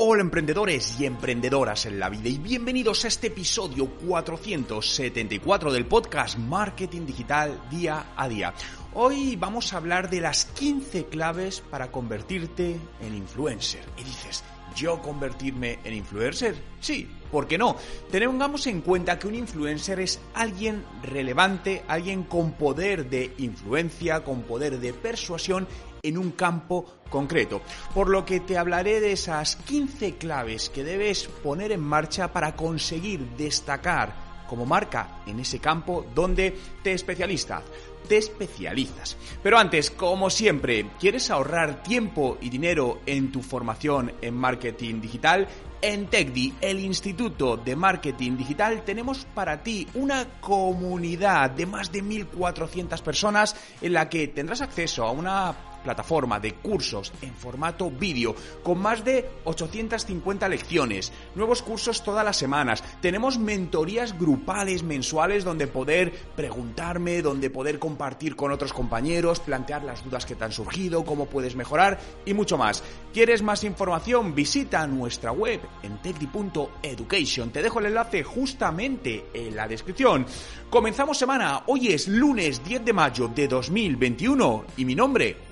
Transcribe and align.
Hola 0.00 0.22
emprendedores 0.22 0.94
y 1.00 1.06
emprendedoras 1.06 1.84
en 1.86 1.98
la 1.98 2.08
vida 2.08 2.28
y 2.28 2.38
bienvenidos 2.38 3.04
a 3.04 3.08
este 3.08 3.26
episodio 3.26 3.88
474 4.06 5.72
del 5.72 5.86
podcast 5.86 6.38
Marketing 6.38 7.04
Digital 7.04 7.60
Día 7.68 8.12
a 8.14 8.28
Día. 8.28 8.54
Hoy 8.94 9.34
vamos 9.34 9.72
a 9.72 9.78
hablar 9.78 10.08
de 10.08 10.20
las 10.20 10.44
15 10.44 11.06
claves 11.06 11.60
para 11.68 11.90
convertirte 11.90 12.76
en 13.00 13.14
influencer. 13.16 13.82
Y 13.96 14.04
dices, 14.04 14.44
¿yo 14.76 15.02
convertirme 15.02 15.80
en 15.82 15.94
influencer? 15.94 16.54
Sí, 16.78 17.10
¿por 17.32 17.48
qué 17.48 17.58
no? 17.58 17.76
Tengamos 18.08 18.68
en 18.68 18.82
cuenta 18.82 19.18
que 19.18 19.26
un 19.26 19.34
influencer 19.34 19.98
es 19.98 20.20
alguien 20.32 20.84
relevante, 21.02 21.82
alguien 21.88 22.22
con 22.22 22.52
poder 22.52 23.10
de 23.10 23.34
influencia, 23.38 24.22
con 24.22 24.42
poder 24.42 24.78
de 24.78 24.92
persuasión 24.92 25.66
en 26.08 26.18
un 26.18 26.32
campo 26.32 27.00
concreto. 27.10 27.62
Por 27.94 28.08
lo 28.08 28.24
que 28.24 28.40
te 28.40 28.58
hablaré 28.58 29.00
de 29.00 29.12
esas 29.12 29.56
15 29.56 30.16
claves 30.16 30.68
que 30.70 30.84
debes 30.84 31.28
poner 31.42 31.72
en 31.72 31.80
marcha 31.80 32.32
para 32.32 32.56
conseguir 32.56 33.20
destacar 33.36 34.28
como 34.48 34.66
marca 34.66 35.20
en 35.26 35.38
ese 35.38 35.60
campo 35.60 36.06
donde 36.14 36.56
te 36.82 36.92
especializas. 36.92 37.62
Te 38.08 38.16
especializas. 38.16 39.16
Pero 39.42 39.58
antes, 39.58 39.90
como 39.90 40.30
siempre, 40.30 40.90
¿quieres 40.98 41.30
ahorrar 41.30 41.82
tiempo 41.82 42.38
y 42.40 42.48
dinero 42.48 43.00
en 43.04 43.30
tu 43.30 43.42
formación 43.42 44.12
en 44.22 44.34
marketing 44.34 45.00
digital? 45.00 45.46
En 45.80 46.08
TechDi, 46.08 46.54
el 46.60 46.80
Instituto 46.80 47.56
de 47.56 47.76
Marketing 47.76 48.36
Digital, 48.36 48.82
tenemos 48.82 49.26
para 49.32 49.62
ti 49.62 49.86
una 49.94 50.40
comunidad 50.40 51.50
de 51.50 51.66
más 51.66 51.92
de 51.92 52.02
1.400 52.02 53.00
personas 53.00 53.54
en 53.80 53.92
la 53.92 54.08
que 54.08 54.26
tendrás 54.26 54.60
acceso 54.60 55.04
a 55.04 55.12
una 55.12 55.54
plataforma 55.82 56.40
de 56.40 56.54
cursos 56.54 57.12
en 57.22 57.34
formato 57.34 57.90
vídeo 57.90 58.34
con 58.62 58.78
más 58.78 59.04
de 59.04 59.28
850 59.44 60.48
lecciones, 60.48 61.12
nuevos 61.34 61.62
cursos 61.62 62.02
todas 62.02 62.24
las 62.24 62.36
semanas, 62.36 62.82
tenemos 63.00 63.38
mentorías 63.38 64.18
grupales 64.18 64.82
mensuales 64.82 65.44
donde 65.44 65.66
poder 65.66 66.12
preguntarme, 66.36 67.22
donde 67.22 67.50
poder 67.50 67.78
compartir 67.78 68.36
con 68.36 68.52
otros 68.52 68.72
compañeros, 68.72 69.40
plantear 69.40 69.84
las 69.84 70.04
dudas 70.04 70.26
que 70.26 70.34
te 70.34 70.44
han 70.44 70.52
surgido, 70.52 71.04
cómo 71.04 71.26
puedes 71.26 71.56
mejorar 71.56 71.98
y 72.24 72.34
mucho 72.34 72.58
más. 72.58 72.82
¿Quieres 73.12 73.42
más 73.42 73.64
información? 73.64 74.34
Visita 74.34 74.86
nuestra 74.86 75.32
web 75.32 75.60
en 75.82 76.00
techdi.education. 76.02 77.50
Te 77.50 77.62
dejo 77.62 77.80
el 77.80 77.86
enlace 77.86 78.22
justamente 78.22 79.26
en 79.32 79.56
la 79.56 79.66
descripción. 79.66 80.26
Comenzamos 80.70 81.18
semana, 81.18 81.62
hoy 81.66 81.88
es 81.88 82.08
lunes 82.08 82.62
10 82.64 82.84
de 82.84 82.92
mayo 82.92 83.28
de 83.28 83.48
2021 83.48 84.64
y 84.76 84.84
mi 84.84 84.94
nombre, 84.94 85.36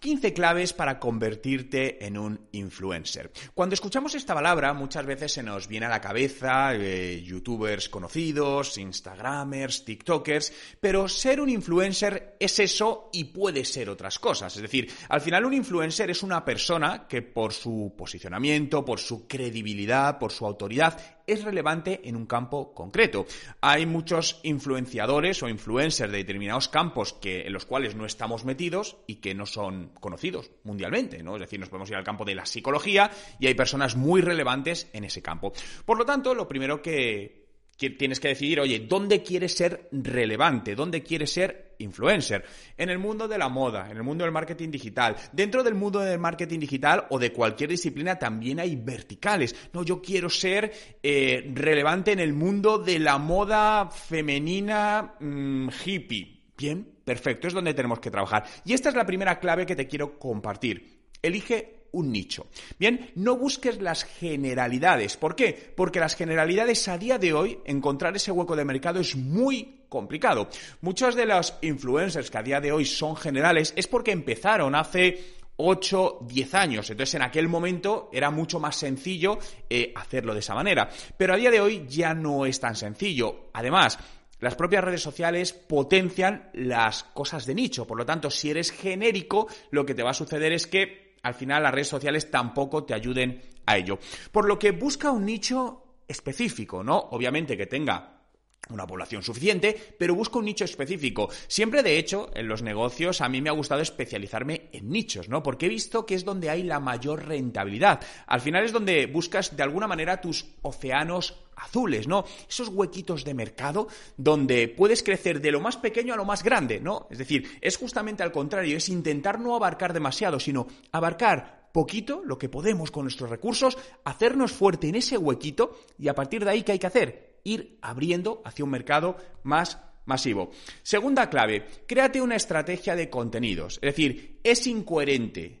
15 0.00 0.32
claves 0.32 0.72
para 0.72 0.98
convertirte 0.98 2.04
en 2.06 2.16
un 2.16 2.48
influencer. 2.52 3.30
Cuando 3.52 3.74
escuchamos 3.74 4.14
esta 4.14 4.34
palabra, 4.34 4.72
muchas 4.72 5.04
veces 5.04 5.32
se 5.32 5.42
nos 5.42 5.68
viene 5.68 5.86
a 5.86 5.90
la 5.90 6.00
cabeza 6.00 6.74
eh, 6.74 7.22
youtubers 7.22 7.90
conocidos, 7.90 8.78
instagramers, 8.78 9.84
tiktokers, 9.84 10.52
pero 10.80 11.06
ser 11.06 11.40
un 11.40 11.50
influencer 11.50 12.36
es 12.40 12.58
eso 12.58 13.10
y 13.12 13.24
puede 13.24 13.64
ser 13.66 13.90
otras 13.90 14.18
cosas. 14.18 14.56
Es 14.56 14.62
decir, 14.62 14.90
al 15.10 15.20
final 15.20 15.44
un 15.44 15.52
influencer 15.52 16.10
es 16.10 16.22
una 16.22 16.44
persona 16.46 17.06
que 17.06 17.20
por 17.20 17.52
su 17.52 17.94
posicionamiento, 17.96 18.82
por 18.82 19.00
su 19.00 19.28
credibilidad, 19.28 20.18
por 20.18 20.32
su 20.32 20.46
autoridad, 20.46 21.19
es 21.32 21.44
relevante 21.44 22.00
en 22.04 22.16
un 22.16 22.26
campo 22.26 22.74
concreto. 22.74 23.26
Hay 23.60 23.86
muchos 23.86 24.40
influenciadores 24.42 25.42
o 25.42 25.48
influencers 25.48 26.10
de 26.10 26.18
determinados 26.18 26.68
campos 26.68 27.12
que, 27.12 27.42
en 27.42 27.52
los 27.52 27.66
cuales 27.66 27.94
no 27.94 28.06
estamos 28.06 28.44
metidos 28.44 28.96
y 29.06 29.16
que 29.16 29.34
no 29.34 29.46
son 29.46 29.92
conocidos 30.00 30.50
mundialmente, 30.64 31.22
¿no? 31.22 31.36
Es 31.36 31.40
decir, 31.40 31.60
nos 31.60 31.68
podemos 31.68 31.90
ir 31.90 31.96
al 31.96 32.04
campo 32.04 32.24
de 32.24 32.34
la 32.34 32.46
psicología 32.46 33.10
y 33.38 33.46
hay 33.46 33.54
personas 33.54 33.96
muy 33.96 34.20
relevantes 34.20 34.88
en 34.92 35.04
ese 35.04 35.22
campo. 35.22 35.52
Por 35.84 35.98
lo 35.98 36.04
tanto, 36.04 36.34
lo 36.34 36.48
primero 36.48 36.82
que 36.82 37.40
tienes 37.76 38.20
que 38.20 38.28
decidir, 38.28 38.60
oye, 38.60 38.80
¿dónde 38.80 39.22
quieres 39.22 39.54
ser 39.54 39.88
relevante? 39.92 40.74
¿Dónde 40.74 41.02
quieres 41.02 41.32
ser 41.32 41.69
influencer? 41.80 42.44
En 42.76 42.88
el 42.88 42.98
mundo 42.98 43.28
de 43.28 43.38
la 43.38 43.48
moda, 43.48 43.90
en 43.90 43.96
el 43.96 44.02
mundo 44.02 44.24
del 44.24 44.32
marketing 44.32 44.70
digital. 44.70 45.16
Dentro 45.32 45.62
del 45.62 45.74
mundo 45.74 46.00
del 46.00 46.18
marketing 46.18 46.60
digital 46.60 47.06
o 47.10 47.18
de 47.18 47.32
cualquier 47.32 47.70
disciplina 47.70 48.18
también 48.18 48.60
hay 48.60 48.76
verticales. 48.76 49.54
No, 49.72 49.82
yo 49.82 50.00
quiero 50.00 50.30
ser 50.30 50.72
eh, 51.02 51.50
relevante 51.54 52.12
en 52.12 52.20
el 52.20 52.32
mundo 52.32 52.78
de 52.78 52.98
la 52.98 53.18
moda 53.18 53.90
femenina 53.90 55.14
mm, 55.18 55.68
hippie. 55.84 56.40
Bien, 56.56 56.86
perfecto, 57.04 57.48
es 57.48 57.54
donde 57.54 57.74
tenemos 57.74 58.00
que 58.00 58.10
trabajar. 58.10 58.44
Y 58.64 58.74
esta 58.74 58.90
es 58.90 58.94
la 58.94 59.06
primera 59.06 59.40
clave 59.40 59.66
que 59.66 59.76
te 59.76 59.86
quiero 59.86 60.18
compartir. 60.18 61.00
Elige 61.22 61.79
un 61.92 62.12
nicho. 62.12 62.46
Bien, 62.78 63.10
no 63.16 63.36
busques 63.36 63.80
las 63.80 64.04
generalidades. 64.04 65.16
¿Por 65.16 65.34
qué? 65.34 65.72
Porque 65.76 66.00
las 66.00 66.16
generalidades 66.16 66.88
a 66.88 66.98
día 66.98 67.18
de 67.18 67.32
hoy, 67.32 67.58
encontrar 67.64 68.16
ese 68.16 68.32
hueco 68.32 68.56
de 68.56 68.64
mercado 68.64 69.00
es 69.00 69.16
muy 69.16 69.84
complicado. 69.88 70.48
Muchos 70.80 71.14
de 71.14 71.26
los 71.26 71.54
influencers 71.62 72.30
que 72.30 72.38
a 72.38 72.42
día 72.42 72.60
de 72.60 72.72
hoy 72.72 72.84
son 72.84 73.16
generales 73.16 73.72
es 73.76 73.86
porque 73.86 74.12
empezaron 74.12 74.74
hace 74.74 75.40
8, 75.56 76.20
10 76.22 76.54
años. 76.54 76.90
Entonces 76.90 77.14
en 77.14 77.22
aquel 77.22 77.48
momento 77.48 78.08
era 78.12 78.30
mucho 78.30 78.58
más 78.60 78.76
sencillo 78.76 79.38
eh, 79.68 79.92
hacerlo 79.94 80.32
de 80.32 80.40
esa 80.40 80.54
manera. 80.54 80.88
Pero 81.16 81.34
a 81.34 81.36
día 81.36 81.50
de 81.50 81.60
hoy 81.60 81.84
ya 81.88 82.14
no 82.14 82.46
es 82.46 82.58
tan 82.60 82.76
sencillo. 82.76 83.50
Además, 83.52 83.98
las 84.40 84.54
propias 84.54 84.84
redes 84.84 85.02
sociales 85.02 85.52
potencian 85.52 86.50
las 86.54 87.04
cosas 87.04 87.44
de 87.44 87.54
nicho. 87.54 87.86
Por 87.86 87.98
lo 87.98 88.06
tanto, 88.06 88.30
si 88.30 88.50
eres 88.50 88.70
genérico, 88.70 89.48
lo 89.70 89.84
que 89.84 89.94
te 89.94 90.02
va 90.02 90.10
a 90.10 90.14
suceder 90.14 90.52
es 90.52 90.66
que 90.66 91.09
al 91.22 91.34
final 91.34 91.62
las 91.62 91.72
redes 91.72 91.88
sociales 91.88 92.30
tampoco 92.30 92.84
te 92.84 92.94
ayuden 92.94 93.40
a 93.66 93.76
ello. 93.76 93.98
Por 94.32 94.46
lo 94.46 94.58
que 94.58 94.72
busca 94.72 95.10
un 95.10 95.24
nicho 95.24 95.98
específico, 96.06 96.82
¿no? 96.82 96.98
Obviamente 96.98 97.56
que 97.56 97.66
tenga 97.66 98.19
una 98.68 98.86
población 98.86 99.22
suficiente, 99.22 99.94
pero 99.98 100.14
busca 100.14 100.38
un 100.38 100.44
nicho 100.44 100.64
específico. 100.64 101.28
Siempre, 101.48 101.82
de 101.82 101.98
hecho, 101.98 102.30
en 102.34 102.48
los 102.48 102.62
negocios 102.62 103.20
a 103.20 103.28
mí 103.28 103.40
me 103.40 103.50
ha 103.50 103.54
gustado 103.54 103.80
especializarme 103.80 104.68
en 104.72 104.90
nichos, 104.90 105.28
¿no? 105.28 105.42
Porque 105.42 105.66
he 105.66 105.68
visto 105.70 106.06
que 106.06 106.14
es 106.14 106.24
donde 106.24 106.50
hay 106.50 106.62
la 106.62 106.80
mayor 106.80 107.26
rentabilidad. 107.26 108.00
Al 108.26 108.40
final 108.40 108.64
es 108.64 108.72
donde 108.72 109.06
buscas 109.06 109.56
de 109.56 109.62
alguna 109.62 109.86
manera 109.86 110.20
tus 110.20 110.46
océanos 110.62 111.36
azules, 111.56 112.06
¿no? 112.06 112.24
Esos 112.48 112.68
huequitos 112.68 113.24
de 113.24 113.34
mercado 113.34 113.88
donde 114.16 114.68
puedes 114.68 115.02
crecer 115.02 115.40
de 115.40 115.52
lo 115.52 115.60
más 115.60 115.76
pequeño 115.76 116.14
a 116.14 116.16
lo 116.16 116.24
más 116.24 116.42
grande, 116.42 116.80
¿no? 116.80 117.06
Es 117.10 117.18
decir, 117.18 117.58
es 117.60 117.76
justamente 117.76 118.22
al 118.22 118.32
contrario, 118.32 118.76
es 118.76 118.88
intentar 118.88 119.38
no 119.40 119.54
abarcar 119.54 119.92
demasiado, 119.92 120.40
sino 120.40 120.66
abarcar 120.92 121.68
poquito, 121.72 122.22
lo 122.24 122.38
que 122.38 122.48
podemos 122.48 122.90
con 122.90 123.04
nuestros 123.04 123.30
recursos, 123.30 123.78
hacernos 124.04 124.52
fuerte 124.52 124.88
en 124.88 124.96
ese 124.96 125.16
huequito 125.16 125.78
y 125.98 126.08
a 126.08 126.14
partir 126.14 126.44
de 126.44 126.50
ahí, 126.50 126.62
¿qué 126.62 126.72
hay 126.72 126.78
que 126.78 126.86
hacer? 126.86 127.29
Ir 127.44 127.78
abriendo 127.82 128.42
hacia 128.44 128.64
un 128.64 128.70
mercado 128.70 129.16
más 129.42 129.78
masivo. 130.06 130.50
Segunda 130.82 131.30
clave, 131.30 131.66
créate 131.86 132.20
una 132.20 132.36
estrategia 132.36 132.96
de 132.96 133.10
contenidos. 133.10 133.74
Es 133.82 133.94
decir, 133.94 134.40
es 134.42 134.66
incoherente 134.66 135.60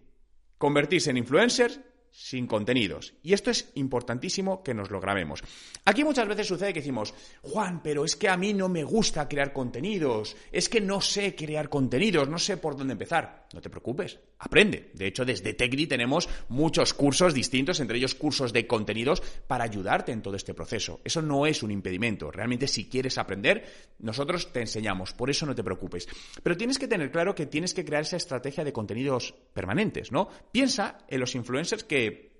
convertirse 0.58 1.10
en 1.10 1.18
influencer 1.18 1.90
sin 2.10 2.46
contenidos. 2.46 3.14
Y 3.22 3.32
esto 3.32 3.50
es 3.50 3.70
importantísimo 3.74 4.62
que 4.62 4.74
nos 4.74 4.90
lo 4.90 5.00
grabemos. 5.00 5.42
Aquí 5.84 6.04
muchas 6.04 6.26
veces 6.28 6.46
sucede 6.46 6.72
que 6.72 6.80
decimos, 6.80 7.14
Juan, 7.42 7.82
pero 7.82 8.04
es 8.04 8.16
que 8.16 8.28
a 8.28 8.36
mí 8.36 8.52
no 8.52 8.68
me 8.68 8.84
gusta 8.84 9.28
crear 9.28 9.52
contenidos, 9.52 10.36
es 10.50 10.68
que 10.68 10.80
no 10.80 11.00
sé 11.00 11.34
crear 11.34 11.68
contenidos, 11.68 12.28
no 12.28 12.38
sé 12.38 12.56
por 12.56 12.76
dónde 12.76 12.92
empezar. 12.92 13.39
No 13.52 13.60
te 13.60 13.68
preocupes, 13.68 14.20
aprende. 14.38 14.90
De 14.94 15.08
hecho, 15.08 15.24
desde 15.24 15.54
Tecni 15.54 15.88
tenemos 15.88 16.28
muchos 16.48 16.94
cursos 16.94 17.34
distintos, 17.34 17.80
entre 17.80 17.98
ellos 17.98 18.14
cursos 18.14 18.52
de 18.52 18.66
contenidos, 18.68 19.22
para 19.48 19.64
ayudarte 19.64 20.12
en 20.12 20.22
todo 20.22 20.36
este 20.36 20.54
proceso. 20.54 21.00
Eso 21.02 21.20
no 21.20 21.46
es 21.46 21.64
un 21.64 21.72
impedimento. 21.72 22.30
Realmente, 22.30 22.68
si 22.68 22.88
quieres 22.88 23.18
aprender, 23.18 23.64
nosotros 23.98 24.52
te 24.52 24.60
enseñamos. 24.60 25.12
Por 25.14 25.30
eso 25.30 25.46
no 25.46 25.54
te 25.54 25.64
preocupes. 25.64 26.06
Pero 26.44 26.56
tienes 26.56 26.78
que 26.78 26.86
tener 26.86 27.10
claro 27.10 27.34
que 27.34 27.46
tienes 27.46 27.74
que 27.74 27.84
crear 27.84 28.02
esa 28.02 28.18
estrategia 28.18 28.62
de 28.62 28.72
contenidos 28.72 29.34
permanentes, 29.52 30.12
¿no? 30.12 30.28
Piensa 30.52 30.98
en 31.08 31.18
los 31.18 31.34
influencers 31.34 31.82
que 31.82 32.30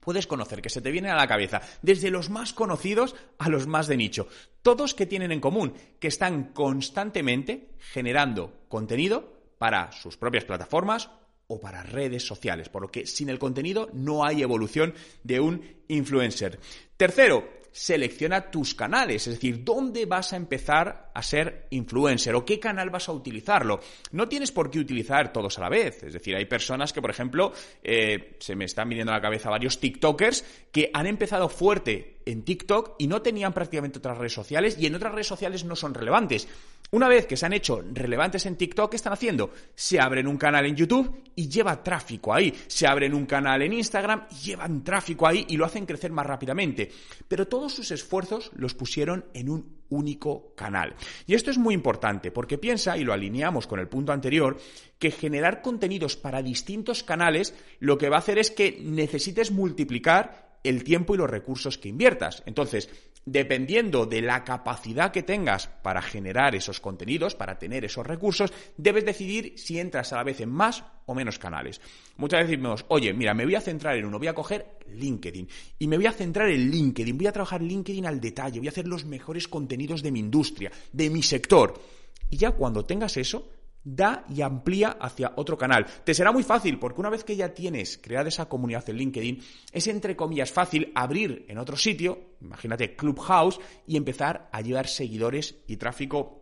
puedes 0.00 0.26
conocer, 0.26 0.60
que 0.60 0.68
se 0.68 0.82
te 0.82 0.90
vienen 0.90 1.12
a 1.12 1.16
la 1.16 1.26
cabeza, 1.26 1.62
desde 1.80 2.10
los 2.10 2.28
más 2.28 2.52
conocidos 2.52 3.14
a 3.38 3.48
los 3.48 3.66
más 3.66 3.86
de 3.86 3.96
nicho. 3.96 4.28
Todos 4.60 4.92
que 4.94 5.06
tienen 5.06 5.32
en 5.32 5.40
común, 5.40 5.72
que 5.98 6.08
están 6.08 6.52
constantemente 6.52 7.70
generando 7.78 8.60
contenido 8.68 9.39
para 9.60 9.92
sus 9.92 10.16
propias 10.16 10.46
plataformas 10.46 11.10
o 11.46 11.60
para 11.60 11.82
redes 11.82 12.26
sociales, 12.26 12.70
por 12.70 12.80
lo 12.80 12.90
que 12.90 13.06
sin 13.06 13.28
el 13.28 13.38
contenido 13.38 13.90
no 13.92 14.24
hay 14.24 14.40
evolución 14.40 14.94
de 15.22 15.38
un 15.38 15.62
influencer. 15.86 16.58
Tercero, 16.96 17.60
selecciona 17.70 18.50
tus 18.50 18.74
canales, 18.74 19.26
es 19.26 19.34
decir, 19.34 19.62
dónde 19.62 20.06
vas 20.06 20.32
a 20.32 20.36
empezar 20.36 21.10
a 21.14 21.22
ser 21.22 21.66
influencer 21.68 22.34
o 22.34 22.44
qué 22.44 22.58
canal 22.58 22.88
vas 22.88 23.10
a 23.10 23.12
utilizarlo. 23.12 23.80
No 24.12 24.28
tienes 24.28 24.50
por 24.50 24.70
qué 24.70 24.78
utilizar 24.78 25.30
todos 25.30 25.58
a 25.58 25.60
la 25.60 25.68
vez, 25.68 26.04
es 26.04 26.14
decir, 26.14 26.34
hay 26.34 26.46
personas 26.46 26.94
que, 26.94 27.02
por 27.02 27.10
ejemplo, 27.10 27.52
eh, 27.82 28.38
se 28.40 28.56
me 28.56 28.64
están 28.64 28.88
viniendo 28.88 29.12
a 29.12 29.16
la 29.16 29.22
cabeza 29.22 29.50
varios 29.50 29.78
TikTokers 29.78 30.42
que 30.72 30.90
han 30.94 31.06
empezado 31.06 31.50
fuerte 31.50 32.19
en 32.30 32.42
TikTok 32.42 32.96
y 32.98 33.06
no 33.06 33.22
tenían 33.22 33.52
prácticamente 33.52 33.98
otras 33.98 34.18
redes 34.18 34.32
sociales 34.32 34.76
y 34.78 34.86
en 34.86 34.94
otras 34.94 35.12
redes 35.12 35.26
sociales 35.26 35.64
no 35.64 35.76
son 35.76 35.94
relevantes. 35.94 36.48
Una 36.92 37.08
vez 37.08 37.26
que 37.26 37.36
se 37.36 37.46
han 37.46 37.52
hecho 37.52 37.84
relevantes 37.92 38.46
en 38.46 38.56
TikTok, 38.56 38.90
¿qué 38.90 38.96
están 38.96 39.12
haciendo? 39.12 39.52
Se 39.74 40.00
abren 40.00 40.26
un 40.26 40.36
canal 40.36 40.66
en 40.66 40.74
YouTube 40.74 41.22
y 41.36 41.48
lleva 41.48 41.82
tráfico 41.84 42.34
ahí. 42.34 42.52
Se 42.66 42.86
abren 42.86 43.14
un 43.14 43.26
canal 43.26 43.62
en 43.62 43.72
Instagram 43.74 44.26
y 44.30 44.46
llevan 44.46 44.82
tráfico 44.82 45.26
ahí 45.26 45.46
y 45.48 45.56
lo 45.56 45.64
hacen 45.64 45.86
crecer 45.86 46.10
más 46.10 46.26
rápidamente. 46.26 46.90
Pero 47.28 47.46
todos 47.46 47.72
sus 47.74 47.92
esfuerzos 47.92 48.50
los 48.54 48.74
pusieron 48.74 49.24
en 49.34 49.50
un 49.50 49.80
único 49.90 50.52
canal. 50.56 50.94
Y 51.26 51.34
esto 51.34 51.50
es 51.50 51.58
muy 51.58 51.74
importante 51.74 52.32
porque 52.32 52.58
piensa, 52.58 52.96
y 52.96 53.04
lo 53.04 53.12
alineamos 53.12 53.68
con 53.68 53.78
el 53.78 53.88
punto 53.88 54.12
anterior, 54.12 54.58
que 54.98 55.12
generar 55.12 55.62
contenidos 55.62 56.16
para 56.16 56.42
distintos 56.42 57.04
canales 57.04 57.54
lo 57.78 57.98
que 57.98 58.08
va 58.08 58.16
a 58.16 58.20
hacer 58.20 58.38
es 58.38 58.50
que 58.50 58.78
necesites 58.82 59.52
multiplicar 59.52 60.49
el 60.62 60.84
tiempo 60.84 61.14
y 61.14 61.18
los 61.18 61.30
recursos 61.30 61.78
que 61.78 61.88
inviertas. 61.88 62.42
Entonces, 62.46 62.88
dependiendo 63.24 64.06
de 64.06 64.22
la 64.22 64.44
capacidad 64.44 65.12
que 65.12 65.22
tengas 65.22 65.66
para 65.66 66.02
generar 66.02 66.54
esos 66.54 66.80
contenidos, 66.80 67.34
para 67.34 67.58
tener 67.58 67.84
esos 67.84 68.06
recursos, 68.06 68.52
debes 68.76 69.04
decidir 69.04 69.54
si 69.56 69.78
entras 69.78 70.12
a 70.12 70.16
la 70.16 70.24
vez 70.24 70.40
en 70.40 70.50
más 70.50 70.84
o 71.06 71.14
menos 71.14 71.38
canales. 71.38 71.80
Muchas 72.16 72.40
veces 72.40 72.50
decimos, 72.50 72.84
oye, 72.88 73.12
mira, 73.12 73.34
me 73.34 73.44
voy 73.44 73.54
a 73.54 73.60
centrar 73.60 73.96
en 73.96 74.06
uno, 74.06 74.18
voy 74.18 74.28
a 74.28 74.34
coger 74.34 74.78
LinkedIn 74.88 75.48
y 75.78 75.86
me 75.86 75.96
voy 75.96 76.06
a 76.06 76.12
centrar 76.12 76.48
en 76.50 76.70
LinkedIn, 76.70 77.16
voy 77.16 77.26
a 77.26 77.32
trabajar 77.32 77.62
LinkedIn 77.62 78.06
al 78.06 78.20
detalle, 78.20 78.58
voy 78.58 78.68
a 78.68 78.70
hacer 78.70 78.86
los 78.86 79.04
mejores 79.04 79.48
contenidos 79.48 80.02
de 80.02 80.12
mi 80.12 80.20
industria, 80.20 80.70
de 80.92 81.10
mi 81.10 81.22
sector. 81.22 81.80
Y 82.30 82.36
ya 82.36 82.52
cuando 82.52 82.84
tengas 82.84 83.16
eso, 83.16 83.48
da 83.82 84.24
y 84.28 84.42
amplía 84.42 84.96
hacia 85.00 85.32
otro 85.36 85.56
canal. 85.56 85.86
Te 86.04 86.14
será 86.14 86.32
muy 86.32 86.42
fácil 86.42 86.78
porque 86.78 87.00
una 87.00 87.10
vez 87.10 87.24
que 87.24 87.36
ya 87.36 87.54
tienes 87.54 87.98
creada 87.98 88.28
esa 88.28 88.48
comunidad 88.48 88.88
en 88.88 88.96
LinkedIn, 88.96 89.42
es 89.72 89.86
entre 89.86 90.16
comillas 90.16 90.52
fácil 90.52 90.92
abrir 90.94 91.44
en 91.48 91.58
otro 91.58 91.76
sitio, 91.76 92.18
imagínate 92.40 92.96
Clubhouse, 92.96 93.60
y 93.86 93.96
empezar 93.96 94.48
a 94.52 94.60
llevar 94.60 94.86
seguidores 94.86 95.56
y 95.66 95.76
tráfico 95.76 96.40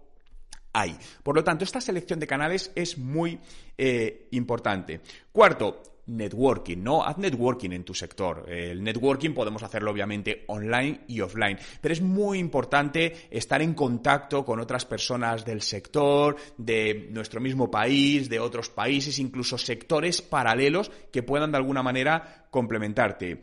ahí. 0.72 0.96
Por 1.22 1.34
lo 1.36 1.44
tanto, 1.44 1.64
esta 1.64 1.80
selección 1.80 2.20
de 2.20 2.26
canales 2.26 2.72
es 2.74 2.98
muy 2.98 3.38
eh, 3.76 4.28
importante. 4.32 5.00
Cuarto, 5.32 5.82
networking, 6.08 6.82
¿no? 6.82 7.04
Haz 7.04 7.18
networking 7.18 7.70
en 7.70 7.84
tu 7.84 7.94
sector. 7.94 8.44
El 8.48 8.82
networking 8.82 9.30
podemos 9.30 9.62
hacerlo 9.62 9.90
obviamente 9.90 10.44
online 10.48 11.02
y 11.08 11.20
offline, 11.20 11.58
pero 11.80 11.92
es 11.92 12.00
muy 12.00 12.38
importante 12.38 13.28
estar 13.30 13.62
en 13.62 13.74
contacto 13.74 14.44
con 14.44 14.60
otras 14.60 14.84
personas 14.84 15.44
del 15.44 15.62
sector, 15.62 16.36
de 16.56 17.08
nuestro 17.10 17.40
mismo 17.40 17.70
país, 17.70 18.28
de 18.28 18.40
otros 18.40 18.70
países, 18.70 19.18
incluso 19.18 19.58
sectores 19.58 20.22
paralelos 20.22 20.90
que 21.12 21.22
puedan 21.22 21.52
de 21.52 21.58
alguna 21.58 21.82
manera 21.82 22.46
complementarte. 22.50 23.40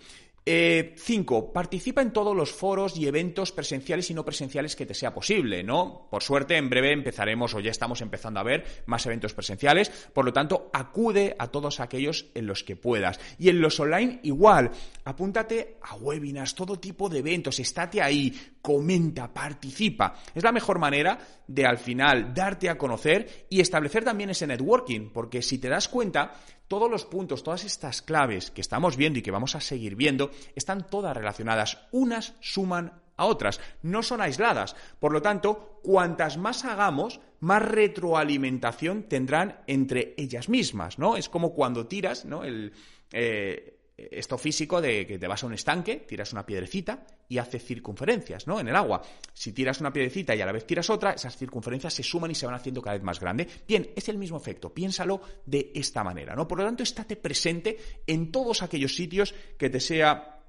Eh, 0.47 0.93
cinco, 0.99 1.51
participa 1.51 2.03
en 2.03 2.13
todos 2.13 2.35
los 2.35 2.51
foros 2.51 2.95
y 2.97 3.07
eventos 3.07 3.51
presenciales 3.51 4.11
y 4.11 4.13
no 4.13 4.23
presenciales 4.23 4.75
que 4.75 4.85
te 4.85 4.93
sea 4.93 5.11
posible, 5.11 5.63
¿no? 5.63 6.07
Por 6.11 6.21
suerte, 6.21 6.55
en 6.55 6.69
breve 6.69 6.91
empezaremos 6.91 7.55
o 7.55 7.59
ya 7.59 7.71
estamos 7.71 7.99
empezando 8.01 8.39
a 8.39 8.43
ver 8.43 8.83
más 8.85 9.03
eventos 9.07 9.33
presenciales, 9.33 9.89
por 10.13 10.23
lo 10.23 10.31
tanto, 10.31 10.69
acude 10.71 11.35
a 11.39 11.47
todos 11.47 11.79
aquellos 11.79 12.27
en 12.35 12.45
los 12.45 12.63
que 12.63 12.75
puedas. 12.75 13.19
Y 13.39 13.49
en 13.49 13.59
los 13.59 13.79
online, 13.79 14.19
igual, 14.21 14.69
apúntate 15.03 15.77
a 15.81 15.95
webinars, 15.95 16.53
todo 16.53 16.79
tipo 16.79 17.09
de 17.09 17.19
eventos, 17.19 17.59
estate 17.59 18.03
ahí, 18.03 18.31
comenta, 18.61 19.33
participa. 19.33 20.15
Es 20.35 20.43
la 20.43 20.51
mejor 20.51 20.77
manera 20.77 21.17
de 21.47 21.65
al 21.65 21.79
final 21.79 22.35
darte 22.35 22.69
a 22.69 22.77
conocer 22.77 23.47
y 23.49 23.61
establecer 23.61 24.03
también 24.03 24.29
ese 24.29 24.45
networking, 24.45 25.09
porque 25.11 25.41
si 25.41 25.57
te 25.57 25.69
das 25.69 25.87
cuenta, 25.87 26.33
todos 26.67 26.89
los 26.89 27.05
puntos, 27.05 27.43
todas 27.43 27.63
estas 27.63 28.01
claves 28.01 28.51
que 28.51 28.61
estamos 28.61 28.97
viendo 28.97 29.19
y 29.19 29.21
que 29.21 29.31
vamos 29.31 29.55
a 29.55 29.61
seguir 29.61 29.95
viendo, 29.95 30.31
están 30.55 30.87
todas 30.87 31.15
relacionadas. 31.15 31.77
Unas 31.91 32.33
suman 32.39 33.01
a 33.17 33.25
otras, 33.25 33.59
no 33.81 34.03
son 34.03 34.21
aisladas. 34.21 34.75
Por 34.99 35.13
lo 35.13 35.21
tanto, 35.21 35.79
cuantas 35.83 36.37
más 36.37 36.65
hagamos, 36.65 37.19
más 37.39 37.61
retroalimentación 37.61 39.03
tendrán 39.03 39.61
entre 39.67 40.13
ellas 40.17 40.49
mismas, 40.49 40.99
¿no? 40.99 41.17
Es 41.17 41.29
como 41.29 41.53
cuando 41.53 41.87
tiras, 41.87 42.25
¿no? 42.25 42.43
El, 42.43 42.73
eh, 43.11 43.75
esto 43.97 44.37
físico 44.37 44.81
de 44.81 45.07
que 45.07 45.17
te 45.17 45.27
vas 45.27 45.43
a 45.43 45.47
un 45.47 45.53
estanque, 45.53 45.97
tiras 45.97 46.33
una 46.33 46.45
piedrecita 46.45 47.05
y 47.29 47.37
hace 47.37 47.59
circunferencias, 47.59 48.45
¿no? 48.45 48.59
En 48.59 48.67
el 48.67 48.75
agua. 48.75 49.01
Si 49.33 49.53
tiras 49.53 49.79
una 49.79 49.93
piedrecita 49.93 50.35
y 50.35 50.41
a 50.41 50.45
la 50.45 50.51
vez 50.51 50.65
tiras 50.67 50.89
otra, 50.89 51.11
esas 51.11 51.37
circunferencias 51.37 51.93
se 51.93 52.03
suman 52.03 52.31
y 52.31 52.35
se 52.35 52.45
van 52.45 52.55
haciendo 52.55 52.81
cada 52.81 52.95
vez 52.95 53.03
más 53.03 53.19
grande. 53.19 53.47
Bien, 53.67 53.89
es 53.95 54.09
el 54.09 54.17
mismo 54.17 54.37
efecto. 54.37 54.73
Piénsalo 54.73 55.21
de 55.45 55.71
esta 55.73 56.03
manera, 56.03 56.35
¿no? 56.35 56.47
Por 56.47 56.59
lo 56.59 56.65
tanto, 56.65 56.83
estate 56.83 57.15
presente 57.15 57.77
en 58.05 58.31
todos 58.31 58.61
aquellos 58.63 58.95
sitios 58.95 59.33
que 59.57 59.69
te 59.69 59.79
sea 59.79 60.41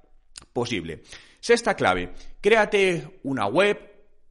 posible. 0.51 1.03
Sexta 1.39 1.75
clave, 1.75 2.11
créate 2.41 3.19
una 3.23 3.47
web 3.47 3.79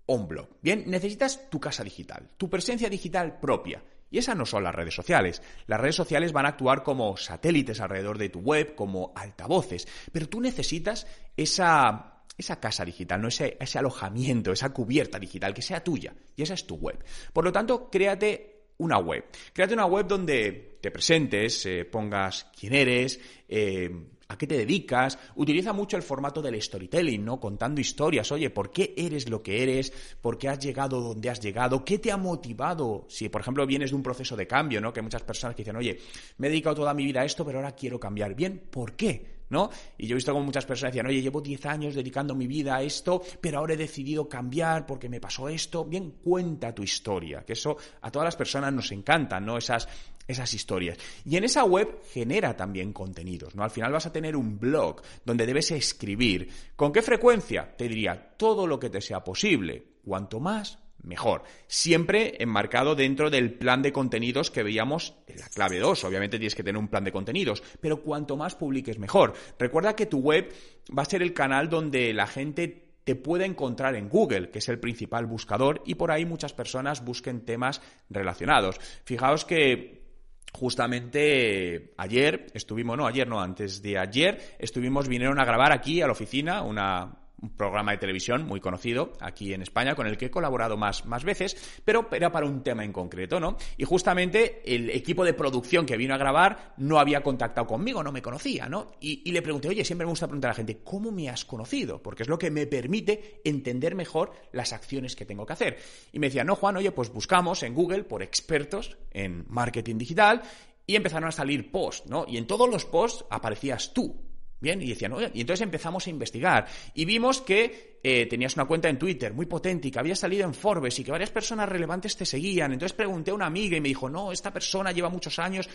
o 0.06 0.14
un 0.14 0.28
blog. 0.28 0.48
Bien, 0.60 0.84
necesitas 0.86 1.48
tu 1.48 1.58
casa 1.58 1.82
digital, 1.82 2.30
tu 2.36 2.50
presencia 2.50 2.90
digital 2.90 3.38
propia. 3.40 3.82
Y 4.10 4.18
esas 4.18 4.36
no 4.36 4.46
son 4.46 4.62
las 4.64 4.74
redes 4.74 4.94
sociales. 4.94 5.42
Las 5.66 5.80
redes 5.80 5.96
sociales 5.96 6.32
van 6.32 6.46
a 6.46 6.50
actuar 6.50 6.82
como 6.82 7.16
satélites 7.16 7.80
alrededor 7.80 8.18
de 8.18 8.28
tu 8.28 8.40
web, 8.40 8.74
como 8.74 9.12
altavoces. 9.16 9.86
Pero 10.12 10.28
tú 10.28 10.40
necesitas 10.40 11.06
esa, 11.36 12.22
esa 12.38 12.60
casa 12.60 12.84
digital, 12.84 13.20
¿no? 13.20 13.28
ese, 13.28 13.56
ese 13.60 13.78
alojamiento, 13.78 14.52
esa 14.52 14.72
cubierta 14.72 15.18
digital 15.18 15.52
que 15.52 15.62
sea 15.62 15.82
tuya. 15.82 16.14
Y 16.36 16.42
esa 16.42 16.54
es 16.54 16.66
tu 16.66 16.76
web. 16.76 17.04
Por 17.32 17.44
lo 17.44 17.52
tanto, 17.52 17.90
créate 17.90 18.56
una 18.78 18.98
web. 18.98 19.24
Créate 19.52 19.74
una 19.74 19.86
web 19.86 20.06
donde 20.06 20.78
te 20.80 20.90
presentes, 20.90 21.66
eh, 21.66 21.84
pongas 21.84 22.50
quién 22.58 22.74
eres, 22.74 23.18
eh, 23.48 23.90
¿A 24.28 24.36
qué 24.36 24.46
te 24.46 24.56
dedicas? 24.56 25.18
Utiliza 25.36 25.72
mucho 25.72 25.96
el 25.96 26.02
formato 26.02 26.42
del 26.42 26.60
storytelling, 26.60 27.24
¿no? 27.24 27.38
Contando 27.38 27.80
historias. 27.80 28.32
Oye, 28.32 28.50
¿por 28.50 28.70
qué 28.70 28.92
eres 28.96 29.28
lo 29.28 29.42
que 29.42 29.62
eres? 29.62 29.92
¿Por 30.20 30.36
qué 30.36 30.48
has 30.48 30.58
llegado 30.58 31.00
donde 31.00 31.30
has 31.30 31.40
llegado? 31.40 31.84
¿Qué 31.84 31.98
te 31.98 32.10
ha 32.10 32.16
motivado? 32.16 33.06
Si, 33.08 33.28
por 33.28 33.42
ejemplo, 33.42 33.66
vienes 33.66 33.90
de 33.90 33.96
un 33.96 34.02
proceso 34.02 34.36
de 34.36 34.46
cambio, 34.46 34.80
¿no? 34.80 34.92
Que 34.92 35.02
muchas 35.02 35.22
personas 35.22 35.54
que 35.54 35.62
dicen, 35.62 35.76
oye, 35.76 36.00
me 36.38 36.48
he 36.48 36.50
dedicado 36.50 36.76
toda 36.76 36.94
mi 36.94 37.04
vida 37.04 37.20
a 37.20 37.24
esto, 37.24 37.44
pero 37.44 37.58
ahora 37.58 37.76
quiero 37.76 38.00
cambiar. 38.00 38.34
Bien, 38.34 38.58
¿por 38.70 38.96
qué? 38.96 39.35
¿No? 39.50 39.70
Y 39.98 40.06
yo 40.06 40.14
he 40.14 40.16
visto 40.16 40.32
como 40.32 40.44
muchas 40.44 40.66
personas 40.66 40.92
decían, 40.92 41.06
oye, 41.06 41.22
llevo 41.22 41.40
10 41.40 41.66
años 41.66 41.94
dedicando 41.94 42.34
mi 42.34 42.46
vida 42.46 42.76
a 42.76 42.82
esto, 42.82 43.22
pero 43.40 43.58
ahora 43.58 43.74
he 43.74 43.76
decidido 43.76 44.28
cambiar 44.28 44.86
porque 44.86 45.08
me 45.08 45.20
pasó 45.20 45.48
esto. 45.48 45.84
Bien, 45.84 46.16
cuenta 46.22 46.74
tu 46.74 46.82
historia, 46.82 47.44
que 47.44 47.54
eso 47.54 47.76
a 48.02 48.10
todas 48.10 48.26
las 48.26 48.36
personas 48.36 48.72
nos 48.72 48.90
encanta, 48.92 49.40
¿no? 49.40 49.56
Esas 49.56 49.88
esas 50.26 50.52
historias. 50.54 50.98
Y 51.24 51.36
en 51.36 51.44
esa 51.44 51.64
web 51.64 52.00
genera 52.12 52.56
también 52.56 52.92
contenidos, 52.92 53.54
¿no? 53.54 53.62
Al 53.62 53.70
final 53.70 53.92
vas 53.92 54.06
a 54.06 54.12
tener 54.12 54.36
un 54.36 54.58
blog 54.58 55.00
donde 55.24 55.46
debes 55.46 55.70
escribir. 55.70 56.50
¿Con 56.74 56.92
qué 56.92 57.02
frecuencia? 57.02 57.76
Te 57.76 57.88
diría 57.88 58.34
todo 58.36 58.66
lo 58.66 58.78
que 58.78 58.90
te 58.90 59.00
sea 59.00 59.22
posible. 59.22 59.98
Cuanto 60.04 60.40
más, 60.40 60.78
mejor. 61.02 61.44
Siempre 61.66 62.34
enmarcado 62.38 62.94
dentro 62.94 63.30
del 63.30 63.52
plan 63.54 63.82
de 63.82 63.92
contenidos 63.92 64.50
que 64.50 64.62
veíamos 64.62 65.14
en 65.26 65.38
la 65.38 65.48
clave 65.48 65.78
2. 65.78 66.04
Obviamente 66.04 66.38
tienes 66.38 66.54
que 66.54 66.62
tener 66.62 66.78
un 66.78 66.88
plan 66.88 67.04
de 67.04 67.12
contenidos, 67.12 67.62
pero 67.80 68.02
cuanto 68.02 68.36
más 68.36 68.54
publiques, 68.54 68.98
mejor. 68.98 69.34
Recuerda 69.58 69.96
que 69.96 70.06
tu 70.06 70.18
web 70.18 70.52
va 70.96 71.02
a 71.02 71.06
ser 71.06 71.22
el 71.22 71.32
canal 71.32 71.68
donde 71.68 72.12
la 72.12 72.26
gente 72.26 72.86
te 73.04 73.14
puede 73.14 73.44
encontrar 73.44 73.94
en 73.94 74.08
Google, 74.08 74.50
que 74.50 74.58
es 74.58 74.68
el 74.68 74.80
principal 74.80 75.26
buscador, 75.26 75.80
y 75.86 75.94
por 75.94 76.10
ahí 76.10 76.24
muchas 76.24 76.52
personas 76.52 77.04
busquen 77.04 77.44
temas 77.44 77.80
relacionados. 78.10 78.80
Fijaos 79.04 79.44
que 79.44 80.06
justamente 80.52 81.94
ayer 81.98 82.46
estuvimos, 82.52 82.96
no, 82.96 83.06
ayer 83.06 83.28
no, 83.28 83.40
antes 83.40 83.80
de 83.80 83.96
ayer 83.96 84.56
estuvimos, 84.58 85.06
vinieron 85.06 85.38
a 85.38 85.44
grabar 85.44 85.70
aquí 85.72 86.02
a 86.02 86.06
la 86.06 86.12
oficina 86.12 86.62
una 86.62 87.25
un 87.42 87.50
programa 87.50 87.92
de 87.92 87.98
televisión 87.98 88.46
muy 88.46 88.60
conocido 88.60 89.12
aquí 89.20 89.52
en 89.52 89.62
España 89.62 89.94
con 89.94 90.06
el 90.06 90.16
que 90.16 90.26
he 90.26 90.30
colaborado 90.30 90.76
más, 90.76 91.04
más 91.04 91.24
veces, 91.24 91.80
pero 91.84 92.08
era 92.12 92.32
para 92.32 92.46
un 92.46 92.62
tema 92.62 92.84
en 92.84 92.92
concreto, 92.92 93.38
¿no? 93.40 93.56
Y 93.76 93.84
justamente 93.84 94.62
el 94.64 94.90
equipo 94.90 95.24
de 95.24 95.34
producción 95.34 95.84
que 95.84 95.96
vino 95.96 96.14
a 96.14 96.18
grabar 96.18 96.74
no 96.78 96.98
había 96.98 97.22
contactado 97.22 97.66
conmigo, 97.66 98.02
no 98.02 98.12
me 98.12 98.22
conocía, 98.22 98.68
¿no? 98.68 98.92
Y, 99.00 99.22
y 99.28 99.32
le 99.32 99.42
pregunté, 99.42 99.68
oye, 99.68 99.84
siempre 99.84 100.06
me 100.06 100.10
gusta 100.10 100.26
preguntar 100.26 100.50
a 100.50 100.52
la 100.52 100.56
gente, 100.56 100.78
¿cómo 100.82 101.12
me 101.12 101.28
has 101.28 101.44
conocido? 101.44 102.02
Porque 102.02 102.22
es 102.22 102.28
lo 102.28 102.38
que 102.38 102.50
me 102.50 102.66
permite 102.66 103.40
entender 103.44 103.94
mejor 103.94 104.32
las 104.52 104.72
acciones 104.72 105.14
que 105.14 105.26
tengo 105.26 105.44
que 105.44 105.52
hacer. 105.52 105.78
Y 106.12 106.18
me 106.18 106.28
decía, 106.28 106.44
no, 106.44 106.56
Juan, 106.56 106.76
oye, 106.76 106.92
pues 106.92 107.12
buscamos 107.12 107.62
en 107.62 107.74
Google 107.74 108.04
por 108.04 108.22
expertos 108.22 108.96
en 109.10 109.44
marketing 109.48 109.98
digital 109.98 110.42
y 110.86 110.96
empezaron 110.96 111.28
a 111.28 111.32
salir 111.32 111.70
posts, 111.70 112.08
¿no? 112.08 112.24
Y 112.28 112.36
en 112.36 112.46
todos 112.46 112.68
los 112.68 112.84
posts 112.84 113.24
aparecías 113.28 113.92
tú, 113.92 114.25
Bien, 114.58 114.80
y 114.80 114.88
decían, 114.88 115.12
oye, 115.12 115.30
y 115.34 115.42
entonces 115.42 115.62
empezamos 115.62 116.06
a 116.06 116.10
investigar 116.10 116.66
y 116.94 117.04
vimos 117.04 117.42
que 117.42 117.98
eh, 118.02 118.26
tenías 118.26 118.54
una 118.54 118.64
cuenta 118.64 118.88
en 118.88 118.98
Twitter 118.98 119.34
muy 119.34 119.46
potente 119.46 119.88
y 119.88 119.90
que 119.90 119.98
había 119.98 120.16
salido 120.16 120.44
en 120.44 120.54
Forbes 120.54 120.98
y 120.98 121.04
que 121.04 121.10
varias 121.10 121.30
personas 121.30 121.68
relevantes 121.68 122.16
te 122.16 122.24
seguían. 122.24 122.72
Entonces 122.72 122.96
pregunté 122.96 123.32
a 123.32 123.34
una 123.34 123.46
amiga 123.46 123.76
y 123.76 123.80
me 123.80 123.88
dijo, 123.88 124.08
no, 124.08 124.32
esta 124.32 124.52
persona 124.52 124.92
lleva 124.92 125.10
muchos 125.10 125.38
años. 125.38 125.68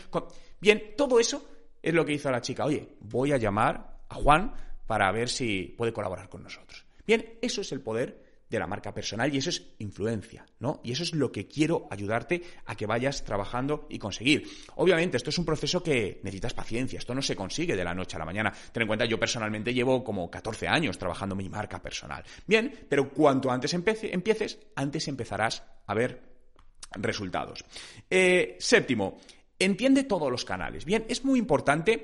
Bien, 0.60 0.94
todo 0.98 1.20
eso 1.20 1.48
es 1.82 1.94
lo 1.94 2.04
que 2.06 2.14
hizo 2.14 2.32
la 2.32 2.42
chica. 2.42 2.66
Oye, 2.66 2.96
voy 3.02 3.34
a 3.34 3.38
llamar 3.38 4.00
a 4.10 4.16
Juan 4.16 4.54
para 4.88 5.12
ver 5.12 5.30
si 5.30 5.76
puede 5.78 5.94
colaborar 5.94 6.28
con 6.28 6.42
nosotros. 6.42 6.86
Bien, 7.06 7.38
eso 7.42 7.62
es 7.62 7.72
el 7.72 7.82
poder 7.82 8.31
de 8.52 8.60
la 8.60 8.68
marca 8.68 8.94
personal 8.94 9.34
y 9.34 9.38
eso 9.38 9.50
es 9.50 9.64
influencia, 9.80 10.46
¿no? 10.60 10.82
Y 10.84 10.92
eso 10.92 11.04
es 11.04 11.14
lo 11.14 11.32
que 11.32 11.48
quiero 11.48 11.88
ayudarte 11.90 12.44
a 12.66 12.76
que 12.76 12.86
vayas 12.86 13.24
trabajando 13.24 13.88
y 13.90 13.98
conseguir. 13.98 14.46
Obviamente, 14.76 15.16
esto 15.16 15.30
es 15.30 15.38
un 15.38 15.46
proceso 15.46 15.82
que 15.82 16.20
necesitas 16.22 16.54
paciencia, 16.54 17.00
esto 17.00 17.16
no 17.16 17.22
se 17.22 17.36
consigue 17.36 17.78
de 17.78 17.84
la 17.86 17.96
noche 17.96 18.18
a 18.18 18.20
la 18.20 18.26
mañana. 18.26 18.54
Ten 18.74 18.82
en 18.82 18.88
cuenta, 18.88 19.06
yo 19.06 19.18
personalmente 19.18 19.74
llevo 19.74 20.04
como 20.04 20.30
14 20.30 20.68
años 20.68 20.98
trabajando 20.98 21.34
mi 21.34 21.48
marca 21.48 21.82
personal. 21.82 22.26
Bien, 22.46 22.86
pero 22.90 23.10
cuanto 23.10 23.50
antes 23.50 23.74
empieces, 23.74 24.60
antes 24.76 25.08
empezarás 25.08 25.64
a 25.88 25.94
ver 25.94 26.22
resultados. 26.92 27.64
Eh, 28.10 28.58
séptimo, 28.60 29.18
entiende 29.58 30.04
todos 30.04 30.30
los 30.30 30.44
canales. 30.44 30.84
Bien, 30.84 31.06
es 31.08 31.24
muy 31.24 31.40
importante 31.40 32.04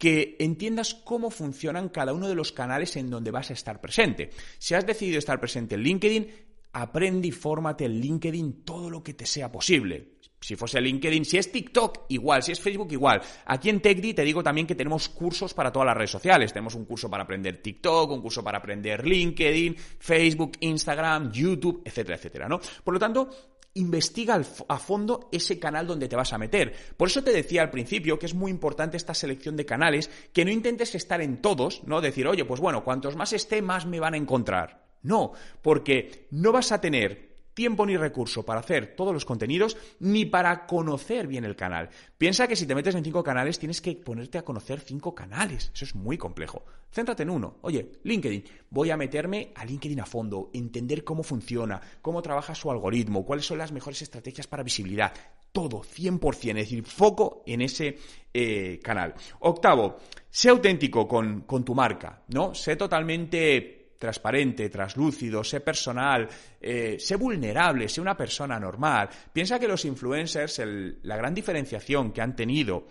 que 0.00 0.36
entiendas 0.40 0.94
cómo 0.94 1.30
funcionan 1.30 1.90
cada 1.90 2.14
uno 2.14 2.26
de 2.26 2.34
los 2.34 2.52
canales 2.52 2.96
en 2.96 3.10
donde 3.10 3.30
vas 3.30 3.50
a 3.50 3.52
estar 3.52 3.82
presente. 3.82 4.30
Si 4.58 4.72
has 4.72 4.86
decidido 4.86 5.18
estar 5.18 5.38
presente 5.38 5.74
en 5.74 5.82
LinkedIn, 5.82 6.30
aprende 6.72 7.28
y 7.28 7.32
fórmate 7.32 7.84
en 7.84 8.00
LinkedIn 8.00 8.64
todo 8.64 8.88
lo 8.88 9.02
que 9.02 9.12
te 9.12 9.26
sea 9.26 9.52
posible. 9.52 10.12
Si 10.40 10.56
fuese 10.56 10.80
LinkedIn, 10.80 11.26
si 11.26 11.36
es 11.36 11.52
TikTok, 11.52 12.06
igual, 12.08 12.42
si 12.42 12.52
es 12.52 12.60
Facebook, 12.60 12.90
igual. 12.92 13.20
Aquí 13.44 13.68
en 13.68 13.82
TechDi 13.82 14.14
te 14.14 14.24
digo 14.24 14.42
también 14.42 14.66
que 14.66 14.74
tenemos 14.74 15.10
cursos 15.10 15.52
para 15.52 15.70
todas 15.70 15.84
las 15.84 15.96
redes 15.98 16.12
sociales. 16.12 16.50
Tenemos 16.50 16.74
un 16.76 16.86
curso 16.86 17.10
para 17.10 17.24
aprender 17.24 17.60
TikTok, 17.60 18.10
un 18.10 18.22
curso 18.22 18.42
para 18.42 18.56
aprender 18.56 19.06
LinkedIn, 19.06 19.76
Facebook, 19.76 20.52
Instagram, 20.60 21.30
YouTube, 21.30 21.82
etcétera, 21.84 22.16
etcétera, 22.16 22.48
¿no? 22.48 22.58
Por 22.82 22.94
lo 22.94 22.98
tanto, 22.98 23.28
investiga 23.74 24.40
a 24.68 24.78
fondo 24.78 25.28
ese 25.32 25.58
canal 25.58 25.86
donde 25.86 26.08
te 26.08 26.16
vas 26.16 26.32
a 26.32 26.38
meter. 26.38 26.74
Por 26.96 27.08
eso 27.08 27.22
te 27.22 27.32
decía 27.32 27.62
al 27.62 27.70
principio 27.70 28.18
que 28.18 28.26
es 28.26 28.34
muy 28.34 28.50
importante 28.50 28.96
esta 28.96 29.14
selección 29.14 29.56
de 29.56 29.66
canales, 29.66 30.10
que 30.32 30.44
no 30.44 30.50
intentes 30.50 30.94
estar 30.94 31.20
en 31.20 31.40
todos, 31.40 31.84
¿no? 31.84 32.00
Decir, 32.00 32.26
oye, 32.26 32.44
pues 32.44 32.60
bueno, 32.60 32.84
cuantos 32.84 33.16
más 33.16 33.32
esté, 33.32 33.62
más 33.62 33.86
me 33.86 34.00
van 34.00 34.14
a 34.14 34.18
encontrar. 34.18 34.88
No, 35.02 35.32
porque 35.62 36.26
no 36.30 36.52
vas 36.52 36.72
a 36.72 36.80
tener 36.80 37.29
tiempo 37.54 37.86
ni 37.86 37.96
recurso 37.96 38.44
para 38.44 38.60
hacer 38.60 38.94
todos 38.96 39.12
los 39.12 39.24
contenidos 39.24 39.76
ni 39.98 40.24
para 40.24 40.66
conocer 40.66 41.26
bien 41.26 41.44
el 41.44 41.56
canal. 41.56 41.90
Piensa 42.18 42.46
que 42.46 42.56
si 42.56 42.66
te 42.66 42.74
metes 42.74 42.94
en 42.94 43.04
cinco 43.04 43.22
canales 43.22 43.58
tienes 43.58 43.80
que 43.80 43.96
ponerte 43.96 44.38
a 44.38 44.44
conocer 44.44 44.80
cinco 44.80 45.14
canales. 45.14 45.70
Eso 45.74 45.84
es 45.84 45.94
muy 45.94 46.18
complejo. 46.18 46.64
Céntrate 46.92 47.22
en 47.22 47.30
uno. 47.30 47.58
Oye, 47.62 47.92
LinkedIn. 48.02 48.44
Voy 48.70 48.90
a 48.90 48.96
meterme 48.96 49.52
a 49.54 49.64
LinkedIn 49.64 50.00
a 50.00 50.06
fondo, 50.06 50.50
entender 50.52 51.04
cómo 51.04 51.22
funciona, 51.22 51.80
cómo 52.02 52.22
trabaja 52.22 52.54
su 52.54 52.70
algoritmo, 52.70 53.24
cuáles 53.24 53.46
son 53.46 53.58
las 53.58 53.72
mejores 53.72 54.02
estrategias 54.02 54.46
para 54.46 54.62
visibilidad. 54.62 55.12
Todo, 55.52 55.82
100%, 55.82 56.50
es 56.50 56.54
decir, 56.54 56.84
foco 56.84 57.42
en 57.46 57.62
ese 57.62 57.98
eh, 58.32 58.78
canal. 58.82 59.14
Octavo, 59.40 59.98
sé 60.28 60.48
auténtico 60.48 61.08
con, 61.08 61.42
con 61.42 61.64
tu 61.64 61.74
marca, 61.74 62.22
¿no? 62.28 62.54
Sé 62.54 62.76
totalmente 62.76 63.79
transparente, 64.00 64.70
traslúcido, 64.70 65.44
sé 65.44 65.60
personal, 65.60 66.26
eh, 66.58 66.96
sé 66.98 67.16
vulnerable, 67.16 67.86
sé 67.86 68.00
una 68.00 68.16
persona 68.16 68.58
normal. 68.58 69.10
Piensa 69.32 69.58
que 69.58 69.68
los 69.68 69.84
influencers, 69.84 70.62
la 71.02 71.16
gran 71.16 71.34
diferenciación 71.34 72.10
que 72.10 72.22
han 72.22 72.34
tenido 72.34 72.86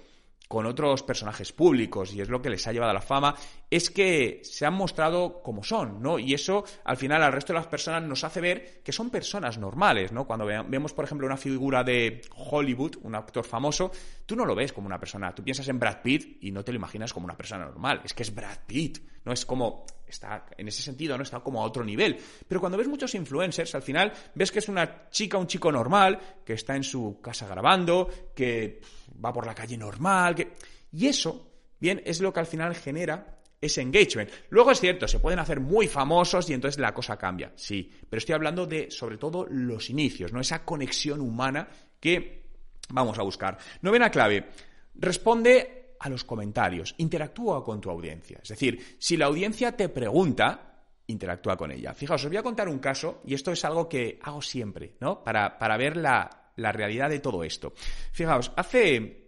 con 0.47 0.65
otros 0.65 1.03
personajes 1.03 1.51
públicos 1.51 2.11
y 2.13 2.21
es 2.21 2.29
lo 2.29 2.41
que 2.41 2.49
les 2.49 2.65
ha 2.67 2.71
llevado 2.71 2.89
a 2.89 2.95
la 2.95 3.01
fama, 3.01 3.35
es 3.69 3.91
que 3.91 4.41
se 4.43 4.65
han 4.65 4.73
mostrado 4.73 5.43
como 5.43 5.63
son, 5.63 6.01
¿no? 6.01 6.17
Y 6.17 6.33
eso 6.33 6.63
al 6.85 6.97
final 6.97 7.21
al 7.21 7.33
resto 7.33 7.53
de 7.53 7.59
las 7.59 7.67
personas 7.67 8.01
nos 8.01 8.23
hace 8.23 8.41
ver 8.41 8.81
que 8.83 8.91
son 8.91 9.11
personas 9.11 9.59
normales, 9.59 10.11
¿no? 10.11 10.25
Cuando 10.25 10.47
vemos, 10.47 10.93
por 10.93 11.05
ejemplo, 11.05 11.27
una 11.27 11.37
figura 11.37 11.83
de 11.83 12.21
Hollywood, 12.35 12.97
un 13.03 13.13
actor 13.13 13.45
famoso, 13.45 13.91
tú 14.25 14.35
no 14.35 14.43
lo 14.43 14.55
ves 14.55 14.73
como 14.73 14.87
una 14.87 14.99
persona, 14.99 15.35
tú 15.35 15.43
piensas 15.43 15.67
en 15.67 15.79
Brad 15.79 16.01
Pitt 16.01 16.37
y 16.41 16.51
no 16.51 16.63
te 16.63 16.71
lo 16.71 16.77
imaginas 16.77 17.13
como 17.13 17.25
una 17.25 17.37
persona 17.37 17.65
normal, 17.65 18.01
es 18.03 18.15
que 18.15 18.23
es 18.23 18.33
Brad 18.33 18.57
Pitt, 18.65 18.99
no 19.25 19.31
es 19.31 19.45
como 19.45 19.85
está 20.11 20.45
en 20.57 20.67
ese 20.67 20.81
sentido 20.81 21.17
no 21.17 21.23
está 21.23 21.39
como 21.39 21.61
a 21.61 21.65
otro 21.65 21.83
nivel, 21.83 22.17
pero 22.47 22.59
cuando 22.59 22.77
ves 22.77 22.87
muchos 22.87 23.13
influencers, 23.15 23.73
al 23.75 23.81
final 23.81 24.11
ves 24.35 24.51
que 24.51 24.59
es 24.59 24.69
una 24.69 25.09
chica, 25.09 25.37
un 25.37 25.47
chico 25.47 25.71
normal 25.71 26.19
que 26.45 26.53
está 26.53 26.75
en 26.75 26.83
su 26.83 27.19
casa 27.21 27.47
grabando, 27.47 28.09
que 28.35 28.81
va 29.23 29.33
por 29.33 29.45
la 29.45 29.55
calle 29.55 29.77
normal. 29.77 30.35
Y 30.91 31.07
eso, 31.07 31.51
bien, 31.79 32.01
es 32.05 32.21
lo 32.21 32.33
que 32.33 32.39
al 32.39 32.45
final 32.45 32.75
genera 32.75 33.39
ese 33.61 33.81
engagement. 33.81 34.29
Luego 34.49 34.71
es 34.71 34.79
cierto, 34.79 35.07
se 35.07 35.19
pueden 35.19 35.39
hacer 35.39 35.59
muy 35.59 35.87
famosos 35.87 36.49
y 36.49 36.53
entonces 36.53 36.79
la 36.79 36.93
cosa 36.93 37.17
cambia, 37.17 37.51
sí, 37.55 37.91
pero 38.09 38.19
estoy 38.19 38.35
hablando 38.35 38.65
de, 38.65 38.89
sobre 38.89 39.17
todo, 39.17 39.45
los 39.49 39.89
inicios, 39.89 40.31
¿no? 40.31 40.39
Esa 40.39 40.63
conexión 40.63 41.21
humana 41.21 41.67
que 41.99 42.43
vamos 42.89 43.19
a 43.19 43.23
buscar. 43.23 43.57
Novena 43.81 44.09
clave, 44.09 44.49
responde 44.95 45.78
a 45.99 46.09
los 46.09 46.23
comentarios, 46.23 46.95
interactúa 46.97 47.63
con 47.63 47.81
tu 47.81 47.89
audiencia. 47.89 48.39
Es 48.41 48.49
decir, 48.49 48.97
si 48.97 49.17
la 49.17 49.25
audiencia 49.25 49.75
te 49.75 49.89
pregunta, 49.89 50.85
interactúa 51.07 51.57
con 51.57 51.71
ella. 51.71 51.93
Fijaos, 51.93 52.23
os 52.23 52.29
voy 52.29 52.37
a 52.37 52.43
contar 52.43 52.69
un 52.69 52.79
caso, 52.79 53.21
y 53.25 53.33
esto 53.33 53.51
es 53.51 53.65
algo 53.65 53.89
que 53.89 54.19
hago 54.21 54.41
siempre, 54.41 54.95
¿no? 54.99 55.23
Para, 55.23 55.57
para 55.57 55.77
ver 55.77 55.97
la, 55.97 56.51
la 56.55 56.71
realidad 56.71 57.09
de 57.09 57.19
todo 57.19 57.43
esto. 57.43 57.73
Fijaos, 58.11 58.51
hace, 58.55 59.27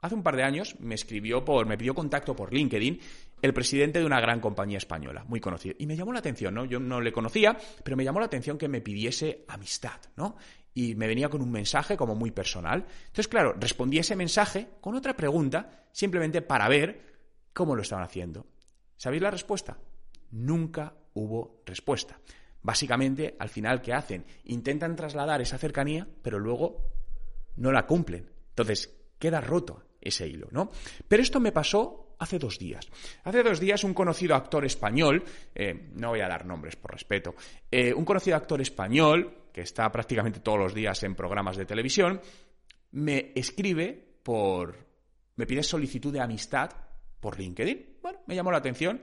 hace 0.00 0.14
un 0.14 0.22
par 0.22 0.36
de 0.36 0.42
años 0.42 0.76
me 0.80 0.94
escribió 0.94 1.44
por, 1.44 1.66
me 1.66 1.78
pidió 1.78 1.94
contacto 1.94 2.34
por 2.34 2.52
LinkedIn 2.52 3.00
el 3.42 3.52
presidente 3.52 3.98
de 3.98 4.06
una 4.06 4.20
gran 4.20 4.40
compañía 4.40 4.78
española, 4.78 5.24
muy 5.28 5.40
conocida. 5.40 5.74
Y 5.78 5.86
me 5.86 5.96
llamó 5.96 6.12
la 6.12 6.20
atención, 6.20 6.54
¿no? 6.54 6.64
Yo 6.64 6.80
no 6.80 7.00
le 7.00 7.12
conocía, 7.12 7.56
pero 7.84 7.96
me 7.96 8.04
llamó 8.04 8.20
la 8.20 8.26
atención 8.26 8.58
que 8.58 8.68
me 8.68 8.80
pidiese 8.80 9.44
amistad, 9.48 10.00
¿no? 10.16 10.36
Y 10.74 10.94
me 10.94 11.06
venía 11.06 11.28
con 11.28 11.42
un 11.42 11.50
mensaje 11.50 11.96
como 11.96 12.14
muy 12.14 12.30
personal. 12.30 12.86
Entonces, 13.06 13.28
claro, 13.28 13.54
respondí 13.58 13.98
ese 13.98 14.16
mensaje 14.16 14.68
con 14.80 14.94
otra 14.94 15.16
pregunta, 15.16 15.86
simplemente 15.92 16.42
para 16.42 16.68
ver 16.68 17.14
cómo 17.52 17.74
lo 17.74 17.82
estaban 17.82 18.04
haciendo. 18.04 18.46
¿Sabéis 18.96 19.22
la 19.22 19.30
respuesta? 19.30 19.78
Nunca 20.30 20.94
hubo 21.14 21.62
respuesta. 21.64 22.18
Básicamente, 22.62 23.36
al 23.38 23.48
final, 23.48 23.80
¿qué 23.80 23.92
hacen? 23.92 24.24
Intentan 24.44 24.96
trasladar 24.96 25.40
esa 25.40 25.58
cercanía, 25.58 26.06
pero 26.22 26.38
luego 26.38 26.90
no 27.56 27.70
la 27.70 27.86
cumplen. 27.86 28.30
Entonces, 28.50 28.92
queda 29.18 29.40
roto 29.40 29.84
ese 30.00 30.26
hilo, 30.26 30.48
¿no? 30.50 30.70
Pero 31.08 31.22
esto 31.22 31.40
me 31.40 31.52
pasó 31.52 32.05
hace 32.18 32.38
dos 32.38 32.58
días. 32.58 32.86
Hace 33.24 33.42
dos 33.42 33.60
días 33.60 33.84
un 33.84 33.94
conocido 33.94 34.34
actor 34.34 34.64
español, 34.64 35.24
eh, 35.54 35.90
no 35.94 36.10
voy 36.10 36.20
a 36.20 36.28
dar 36.28 36.46
nombres 36.46 36.76
por 36.76 36.92
respeto, 36.92 37.34
eh, 37.70 37.92
un 37.92 38.04
conocido 38.04 38.36
actor 38.36 38.60
español, 38.60 39.48
que 39.52 39.62
está 39.62 39.90
prácticamente 39.90 40.40
todos 40.40 40.58
los 40.58 40.74
días 40.74 41.02
en 41.02 41.14
programas 41.14 41.56
de 41.56 41.66
televisión, 41.66 42.20
me 42.92 43.32
escribe 43.34 44.18
por... 44.22 44.76
me 45.36 45.46
pide 45.46 45.62
solicitud 45.62 46.12
de 46.12 46.20
amistad 46.20 46.70
por 47.20 47.38
LinkedIn. 47.38 47.98
Bueno, 48.02 48.20
me 48.26 48.34
llamó 48.34 48.50
la 48.50 48.58
atención 48.58 49.00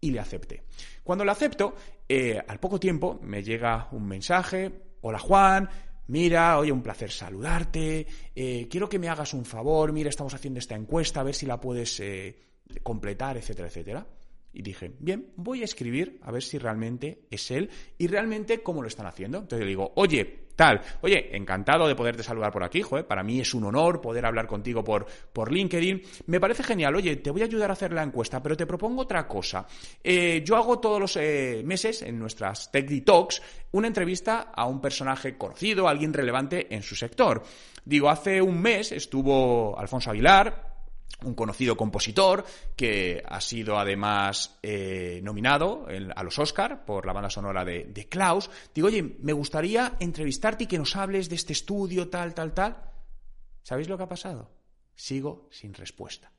y 0.00 0.10
le 0.10 0.20
acepté. 0.20 0.64
Cuando 1.02 1.24
le 1.24 1.30
acepto, 1.30 1.74
eh, 2.08 2.40
al 2.46 2.60
poco 2.60 2.78
tiempo 2.78 3.18
me 3.22 3.42
llega 3.42 3.88
un 3.92 4.06
mensaje, 4.06 4.70
hola 5.00 5.18
Juan, 5.18 5.68
mira, 6.08 6.58
oye, 6.58 6.70
un 6.70 6.82
placer 6.82 7.10
saludarte, 7.10 8.06
quiero 8.34 8.88
que 8.88 8.98
me 8.98 9.08
hagas 9.08 9.32
un 9.32 9.46
favor, 9.46 9.92
mira, 9.92 10.10
estamos 10.10 10.34
haciendo 10.34 10.58
esta 10.58 10.74
encuesta, 10.74 11.20
a 11.20 11.24
ver 11.24 11.34
si 11.34 11.46
la 11.46 11.58
puedes 11.58 11.98
completar, 12.82 13.36
etcétera, 13.36 13.68
etcétera. 13.68 14.06
Y 14.52 14.62
dije, 14.62 14.92
bien, 15.00 15.32
voy 15.34 15.62
a 15.62 15.64
escribir 15.64 16.20
a 16.22 16.30
ver 16.30 16.42
si 16.42 16.58
realmente 16.58 17.26
es 17.28 17.50
él 17.50 17.68
y 17.98 18.06
realmente 18.06 18.62
cómo 18.62 18.82
lo 18.82 18.88
están 18.88 19.06
haciendo. 19.06 19.38
Entonces 19.38 19.64
le 19.64 19.70
digo, 19.70 19.92
oye, 19.96 20.44
tal, 20.54 20.80
oye, 21.00 21.36
encantado 21.36 21.88
de 21.88 21.96
poderte 21.96 22.22
saludar 22.22 22.52
por 22.52 22.62
aquí, 22.62 22.80
joder, 22.80 23.04
para 23.04 23.24
mí 23.24 23.40
es 23.40 23.52
un 23.52 23.64
honor 23.64 24.00
poder 24.00 24.24
hablar 24.24 24.46
contigo 24.46 24.84
por, 24.84 25.06
por 25.32 25.52
LinkedIn. 25.52 26.02
Me 26.26 26.38
parece 26.38 26.62
genial, 26.62 26.94
oye, 26.94 27.16
te 27.16 27.30
voy 27.30 27.42
a 27.42 27.46
ayudar 27.46 27.70
a 27.70 27.72
hacer 27.72 27.92
la 27.92 28.04
encuesta, 28.04 28.40
pero 28.40 28.56
te 28.56 28.64
propongo 28.64 29.02
otra 29.02 29.26
cosa. 29.26 29.66
Eh, 30.02 30.42
yo 30.44 30.56
hago 30.56 30.78
todos 30.78 31.00
los 31.00 31.16
eh, 31.16 31.62
meses 31.64 32.02
en 32.02 32.18
nuestras 32.18 32.70
Tech 32.70 33.04
Talks 33.04 33.42
una 33.72 33.88
entrevista 33.88 34.52
a 34.54 34.66
un 34.66 34.80
personaje 34.80 35.36
conocido, 35.36 35.88
alguien 35.88 36.12
relevante 36.12 36.72
en 36.72 36.82
su 36.82 36.94
sector. 36.94 37.42
Digo, 37.84 38.08
hace 38.08 38.40
un 38.40 38.60
mes 38.62 38.92
estuvo 38.92 39.76
Alfonso 39.76 40.10
Aguilar, 40.10 40.73
un 41.24 41.34
conocido 41.34 41.76
compositor 41.76 42.44
que 42.76 43.22
ha 43.26 43.40
sido 43.40 43.78
además 43.78 44.58
eh, 44.62 45.20
nominado 45.22 45.86
a 46.14 46.22
los 46.22 46.38
Oscar 46.38 46.84
por 46.84 47.06
la 47.06 47.12
banda 47.12 47.30
sonora 47.30 47.64
de, 47.64 47.84
de, 47.84 48.08
Klaus. 48.08 48.50
Digo, 48.74 48.88
oye, 48.88 49.16
me 49.20 49.32
gustaría 49.32 49.96
entrevistarte 50.00 50.64
y 50.64 50.66
que 50.66 50.78
nos 50.78 50.96
hables 50.96 51.28
de 51.28 51.36
este 51.36 51.52
estudio, 51.52 52.08
tal, 52.08 52.34
tal, 52.34 52.52
tal. 52.52 52.76
¿Sabéis 53.62 53.88
lo 53.88 53.96
que 53.96 54.02
ha 54.02 54.08
pasado? 54.08 54.50
Sigo 54.94 55.48
sin 55.50 55.72
respuesta. 55.72 56.30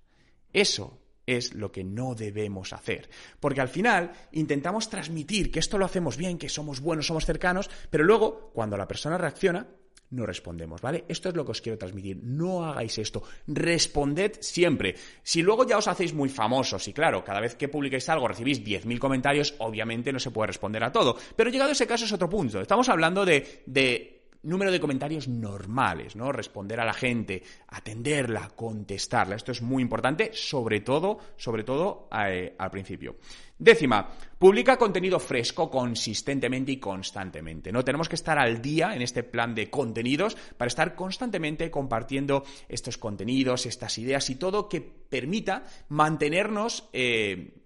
Eso 0.54 1.00
es 1.26 1.54
lo 1.56 1.72
que 1.72 1.84
no 1.84 2.16
debemos 2.16 2.74
hacer. 2.74 3.10
Porque 3.40 3.62
al 3.62 3.70
final 3.70 4.12
intentamos 4.32 4.90
transmitir 4.90 5.52
que 5.52 5.60
esto 5.60 5.78
lo 5.78 5.86
hacemos 5.86 6.18
bien, 6.18 6.38
que 6.38 6.50
somos 6.50 6.80
buenos, 6.80 7.08
somos 7.08 7.26
cercanos, 7.26 7.70
pero 7.90 8.04
luego, 8.04 8.52
cuando 8.54 8.78
la 8.78 8.88
persona 8.88 9.18
reacciona, 9.18 9.68
no 10.12 10.26
respondemos, 10.26 10.82
¿vale? 10.82 11.06
Esto 11.08 11.30
es 11.30 11.36
lo 11.36 11.46
que 11.46 11.52
os 11.52 11.62
quiero 11.62 11.78
transmitir. 11.78 12.20
No 12.24 12.66
hagáis 12.66 12.98
esto. 12.98 13.24
Responded 13.48 14.34
siempre. 14.40 14.96
Si 15.24 15.42
luego 15.42 15.66
ya 15.66 15.78
os 15.78 15.88
hacéis 15.88 16.14
muy 16.14 16.30
famosos 16.30 16.88
y 16.88 16.94
claro, 16.94 17.24
cada 17.24 17.42
vez 17.42 17.56
que 17.56 17.68
publiquéis 17.68 18.08
algo 18.10 18.28
recibís 18.28 18.64
10.000 18.64 19.00
comentarios, 19.00 19.56
obviamente 19.60 20.14
no 20.14 20.20
se 20.20 20.32
puede 20.32 20.48
responder 20.48 20.84
a 20.84 20.92
todo. 20.92 21.18
Pero 21.36 21.50
llegado 21.50 21.70
a 21.70 21.74
ese 21.74 21.88
caso 21.88 22.06
es 22.06 22.14
otro 22.14 22.30
punto. 22.30 22.62
Estamos 22.62 22.88
hablando 22.90 23.26
de, 23.26 23.64
de 23.66 24.15
número 24.46 24.72
de 24.72 24.80
comentarios 24.80 25.28
normales, 25.28 26.16
¿no? 26.16 26.32
Responder 26.32 26.80
a 26.80 26.86
la 26.86 26.94
gente, 26.94 27.44
atenderla, 27.68 28.52
contestarla. 28.56 29.36
Esto 29.36 29.52
es 29.52 29.62
muy 29.62 29.82
importante, 29.84 30.32
sobre 30.34 30.82
todo, 30.82 31.18
sobre 31.36 31.64
todo 31.64 32.08
eh, 32.12 32.56
al 32.58 32.72
principio. 32.72 33.18
Décima, 33.58 34.10
publica 34.38 34.78
contenido 34.78 35.20
fresco 35.20 35.70
consistentemente 35.70 36.74
y 36.74 36.78
constantemente. 36.78 37.72
No 37.72 37.84
tenemos 37.84 38.10
que 38.10 38.16
estar 38.16 38.38
al 38.38 38.62
día 38.62 38.96
en 38.96 39.02
este 39.02 39.24
plan 39.24 39.56
de 39.56 39.70
contenidos 39.70 40.36
para 40.58 40.68
estar 40.68 40.94
constantemente 40.94 41.72
compartiendo 41.72 42.44
estos 42.68 42.98
contenidos, 42.98 43.66
estas 43.66 43.98
ideas 43.98 44.30
y 44.30 44.36
todo 44.36 44.70
que 44.70 44.82
permita 44.82 45.64
mantenernos 45.90 46.90
eh, 46.94 47.65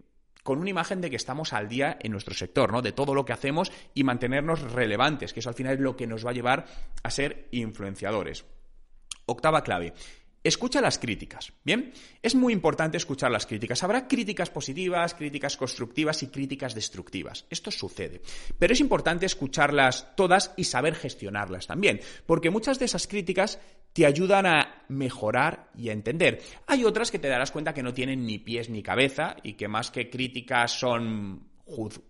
con 0.50 0.58
una 0.58 0.72
imagen 0.72 1.00
de 1.00 1.12
que 1.12 1.16
estamos 1.16 1.54
al 1.54 1.70
día 1.70 2.00
en 2.02 2.12
nuestro 2.12 2.34
sector, 2.34 2.72
¿no? 2.72 2.82
De 2.82 2.92
todo 2.92 3.14
lo 3.14 3.24
que 3.24 3.34
hacemos 3.34 3.72
y 3.94 4.04
mantenernos 4.04 4.72
relevantes, 4.72 5.32
que 5.32 5.42
eso 5.42 5.50
al 5.50 5.54
final 5.54 5.76
es 5.76 5.80
lo 5.80 5.96
que 5.96 6.08
nos 6.08 6.26
va 6.26 6.32
a 6.32 6.34
llevar 6.34 6.66
a 7.04 7.12
ser 7.12 7.50
influenciadores. 7.52 8.46
Octava 9.28 9.62
clave. 9.62 9.94
Escucha 10.44 10.82
las 10.82 10.98
críticas, 10.98 11.54
¿bien? 11.64 11.94
Es 12.24 12.34
muy 12.34 12.52
importante 12.52 12.98
escuchar 12.98 13.30
las 13.30 13.46
críticas. 13.46 13.84
Habrá 13.84 14.08
críticas 14.08 14.50
positivas, 14.50 15.14
críticas 15.14 15.56
constructivas 15.56 16.24
y 16.24 16.30
críticas 16.30 16.74
destructivas. 16.74 17.46
Esto 17.52 17.70
sucede. 17.70 18.22
Pero 18.58 18.74
es 18.74 18.80
importante 18.80 19.28
escucharlas 19.28 20.16
todas 20.16 20.52
y 20.58 20.64
saber 20.64 20.96
gestionarlas 20.96 21.68
también, 21.68 22.00
porque 22.26 22.50
muchas 22.50 22.80
de 22.80 22.86
esas 22.86 23.06
críticas 23.06 23.60
te 23.94 24.06
ayudan 24.06 24.46
a 24.46 24.84
mejorar 24.88 25.70
y 25.76 25.90
a 25.90 25.94
entender. 25.94 26.42
Hay 26.68 26.86
otras 26.86 27.12
que 27.12 27.20
te 27.20 27.28
darás 27.28 27.52
cuenta 27.52 27.74
que 27.74 27.84
no 27.84 27.94
tienen 27.94 28.26
ni 28.26 28.38
pies 28.38 28.70
ni 28.70 28.84
cabeza 28.84 29.36
y 29.44 29.54
que 29.54 29.68
más 29.68 29.92
que 29.92 30.10
críticas 30.10 30.72
son 30.72 31.50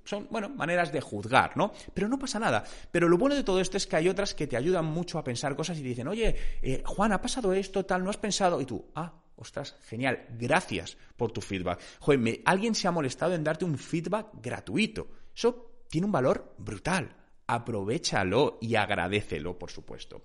son, 0.05 0.27
bueno, 0.29 0.49
maneras 0.49 0.91
de 0.91 1.01
juzgar, 1.01 1.57
¿no? 1.57 1.73
Pero 1.93 2.07
no 2.07 2.17
pasa 2.17 2.39
nada. 2.39 2.63
Pero 2.91 3.09
lo 3.09 3.17
bueno 3.17 3.35
de 3.35 3.43
todo 3.43 3.59
esto 3.59 3.77
es 3.77 3.87
que 3.87 3.95
hay 3.97 4.07
otras 4.07 4.33
que 4.33 4.47
te 4.47 4.57
ayudan 4.57 4.85
mucho 4.85 5.19
a 5.19 5.23
pensar 5.23 5.55
cosas 5.55 5.77
y 5.77 5.83
dicen, 5.83 6.07
oye, 6.07 6.35
eh, 6.61 6.81
Juan, 6.85 7.11
ha 7.11 7.21
pasado 7.21 7.53
esto, 7.53 7.85
tal, 7.85 8.03
no 8.03 8.09
has 8.09 8.17
pensado. 8.17 8.61
Y 8.61 8.65
tú, 8.65 8.85
ah, 8.95 9.13
ostras, 9.35 9.75
genial, 9.85 10.27
gracias 10.37 10.97
por 11.17 11.31
tu 11.31 11.41
feedback. 11.41 11.79
Joder, 11.99 12.41
alguien 12.45 12.75
se 12.75 12.87
ha 12.87 12.91
molestado 12.91 13.33
en 13.33 13.43
darte 13.43 13.65
un 13.65 13.77
feedback 13.77 14.27
gratuito. 14.41 15.07
Eso 15.35 15.83
tiene 15.89 16.05
un 16.05 16.11
valor 16.11 16.55
brutal. 16.57 17.15
Aprovechalo 17.47 18.59
y 18.61 18.75
agradecelo, 18.75 19.57
por 19.57 19.71
supuesto. 19.71 20.21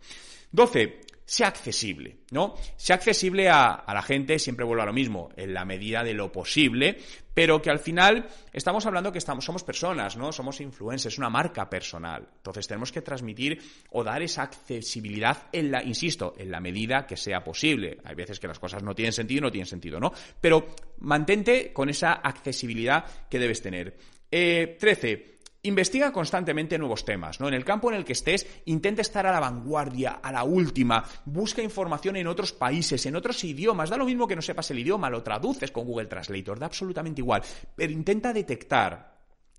12 0.53 1.14
sea 1.27 1.49
accesible, 1.49 2.19
¿no? 2.31 2.55
Sea 2.77 2.97
accesible 2.97 3.49
a, 3.49 3.85
la 3.87 4.03
gente, 4.03 4.39
siempre 4.39 4.65
vuelvo 4.65 4.83
a 4.83 4.87
lo 4.87 4.93
mismo, 4.93 5.31
en 5.37 5.55
la 5.55 5.65
medida 5.65 6.05
de 6.05 6.13
lo 6.13 6.31
posible, 6.31 6.99
pero 7.33 7.61
que 7.63 7.71
al 7.71 7.79
final 7.79 8.27
estamos 8.53 8.85
hablando 8.87 9.11
que 9.11 9.19
estamos, 9.19 9.45
somos 9.45 9.65
personas, 9.65 10.17
¿no? 10.17 10.33
Somos 10.33 10.61
influencers, 10.61 11.19
una 11.19 11.31
marca 11.31 11.69
personal. 11.69 12.29
Entonces 12.37 12.67
tenemos 12.69 12.93
que 12.93 13.03
transmitir 13.03 13.61
o 13.91 14.05
dar 14.05 14.23
esa 14.23 14.43
accesibilidad 14.43 15.49
en 15.51 15.71
la, 15.71 15.83
insisto, 15.83 16.35
en 16.37 16.51
la 16.51 16.61
medida 16.61 17.07
que 17.07 17.17
sea 17.17 17.43
posible. 17.43 17.99
Hay 18.05 18.15
veces 18.15 18.39
que 18.39 18.49
las 18.49 18.59
cosas 18.59 18.83
no 18.83 18.95
tienen 18.95 19.13
sentido 19.13 19.39
y 19.39 19.43
no 19.43 19.51
tienen 19.51 19.67
sentido, 19.67 19.99
¿no? 19.99 20.13
Pero 20.41 20.75
mantente 20.99 21.73
con 21.73 21.89
esa 21.89 22.13
accesibilidad 22.13 23.05
que 23.29 23.39
debes 23.39 23.63
tener. 23.63 23.97
Eh, 24.31 24.77
13 24.79 25.34
investiga 25.65 26.13
constantemente 26.13 26.79
nuevos 26.79 27.05
temas, 27.05 27.41
¿no? 27.41 27.49
En 27.49 27.55
el 27.55 27.65
campo 27.65 27.91
en 27.91 27.97
el 27.97 28.05
que 28.05 28.13
estés, 28.13 28.47
intenta 28.67 29.03
estar 29.03 29.27
a 29.27 29.33
la 29.33 29.41
vanguardia, 29.41 30.21
a 30.23 30.31
la 30.31 30.45
última, 30.45 31.05
busca 31.25 31.63
información 31.63 32.17
en 32.17 32.27
otros 32.27 32.53
países, 32.53 33.05
en 33.07 33.17
otros 33.17 33.43
idiomas, 33.45 33.91
da 33.91 33.97
lo 33.97 34.05
mismo 34.05 34.29
que 34.29 34.37
no 34.37 34.43
sepas 34.43 34.71
el 34.71 34.79
idioma, 34.79 35.11
lo 35.11 35.23
traduces 35.23 35.71
con 35.71 35.87
Google 35.87 36.07
Translator, 36.07 36.59
da 36.59 36.67
absolutamente 36.67 37.21
igual, 37.21 37.43
pero 37.75 37.93
intenta 37.93 38.33
detectar 38.33 39.15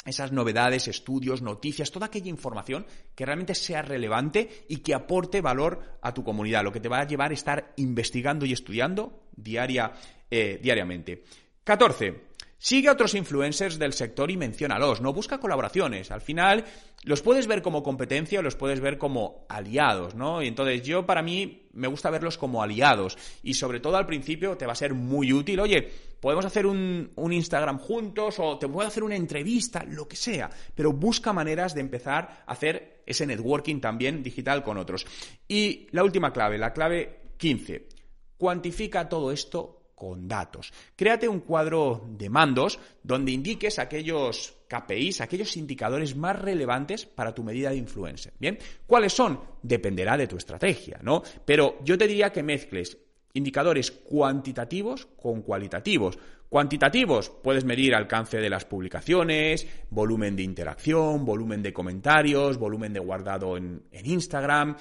esas 0.05 0.31
novedades, 0.31 0.87
estudios, 0.87 1.41
noticias, 1.41 1.91
toda 1.91 2.05
aquella 2.05 2.29
información 2.29 2.85
que 3.15 3.25
realmente 3.25 3.55
sea 3.55 3.81
relevante 3.81 4.65
y 4.69 4.77
que 4.77 4.93
aporte 4.93 5.41
valor 5.41 5.97
a 6.01 6.13
tu 6.13 6.23
comunidad, 6.23 6.63
lo 6.63 6.71
que 6.71 6.79
te 6.79 6.89
va 6.89 6.99
a 6.99 7.07
llevar 7.07 7.31
a 7.31 7.33
estar 7.33 7.73
investigando 7.77 8.45
y 8.45 8.53
estudiando 8.53 9.23
diaria, 9.35 9.91
eh, 10.29 10.59
diariamente. 10.61 11.23
14. 11.63 12.34
Sigue 12.65 12.89
a 12.89 12.93
otros 12.93 13.13
influencers 13.13 13.77
del 13.77 13.93
sector 13.93 14.31
y 14.31 14.37
menciónalos, 14.37 14.99
no 14.99 15.13
busca 15.13 15.37
colaboraciones. 15.37 16.09
Al 16.09 16.21
final 16.21 16.65
los 17.03 17.21
puedes 17.21 17.45
ver 17.45 17.61
como 17.61 17.83
competencia 17.83 18.39
o 18.39 18.41
los 18.41 18.55
puedes 18.55 18.79
ver 18.79 18.97
como 18.97 19.45
aliados, 19.49 20.15
¿no? 20.15 20.41
Y 20.41 20.47
entonces 20.47 20.81
yo 20.81 21.05
para 21.05 21.21
mí 21.21 21.67
me 21.73 21.87
gusta 21.87 22.09
verlos 22.09 22.39
como 22.39 22.63
aliados 22.63 23.19
y 23.43 23.53
sobre 23.53 23.79
todo 23.79 23.97
al 23.97 24.07
principio 24.07 24.57
te 24.57 24.65
va 24.65 24.71
a 24.71 24.77
ser 24.77 24.95
muy 24.95 25.31
útil. 25.31 25.59
Oye, 25.59 25.87
podemos 26.19 26.43
hacer 26.43 26.65
un, 26.65 27.11
un 27.13 27.33
Instagram 27.33 27.77
juntos 27.77 28.37
o 28.39 28.57
te 28.57 28.67
puedo 28.67 28.87
hacer 28.87 29.03
una 29.03 29.15
entrevista, 29.15 29.83
lo 29.87 30.07
que 30.07 30.15
sea, 30.15 30.49
pero 30.73 30.91
busca 30.91 31.33
maneras 31.33 31.75
de 31.75 31.81
empezar 31.81 32.45
a 32.47 32.51
hacer 32.51 33.03
ese 33.05 33.27
networking 33.27 33.79
también 33.79 34.23
digital 34.23 34.63
con 34.63 34.79
otros. 34.79 35.05
Y 35.47 35.85
la 35.91 36.03
última 36.03 36.33
clave, 36.33 36.57
la 36.57 36.73
clave 36.73 37.35
15. 37.37 37.89
Cuantifica 38.37 39.07
todo 39.07 39.31
esto 39.31 39.84
con 39.95 40.27
datos. 40.27 40.71
Créate 40.95 41.27
un 41.27 41.39
cuadro 41.39 42.05
de 42.07 42.29
mandos 42.29 42.79
donde 43.01 43.31
indiques 43.31 43.79
aquellos 43.79 44.53
KPIs, 44.67 45.21
aquellos 45.21 45.55
indicadores 45.57 46.15
más 46.15 46.39
relevantes 46.39 47.05
para 47.05 47.33
tu 47.33 47.43
medida 47.43 47.69
de 47.69 47.77
influencer. 47.77 48.33
¿Bien? 48.39 48.57
¿Cuáles 48.85 49.13
son? 49.13 49.39
Dependerá 49.63 50.17
de 50.17 50.27
tu 50.27 50.37
estrategia, 50.37 50.99
¿no? 51.01 51.23
Pero 51.45 51.77
yo 51.83 51.97
te 51.97 52.07
diría 52.07 52.31
que 52.31 52.43
mezcles 52.43 52.97
indicadores 53.33 53.91
cuantitativos 53.91 55.05
con 55.05 55.41
cualitativos. 55.41 56.17
Cuantitativos, 56.47 57.29
puedes 57.29 57.65
medir 57.65 57.95
alcance 57.95 58.37
de 58.37 58.49
las 58.49 58.65
publicaciones, 58.65 59.67
volumen 59.89 60.35
de 60.35 60.43
interacción, 60.43 61.25
volumen 61.25 61.61
de 61.61 61.73
comentarios, 61.73 62.57
volumen 62.57 62.93
de 62.93 62.99
guardado 62.99 63.57
en, 63.57 63.83
en 63.91 64.05
Instagram, 64.05 64.77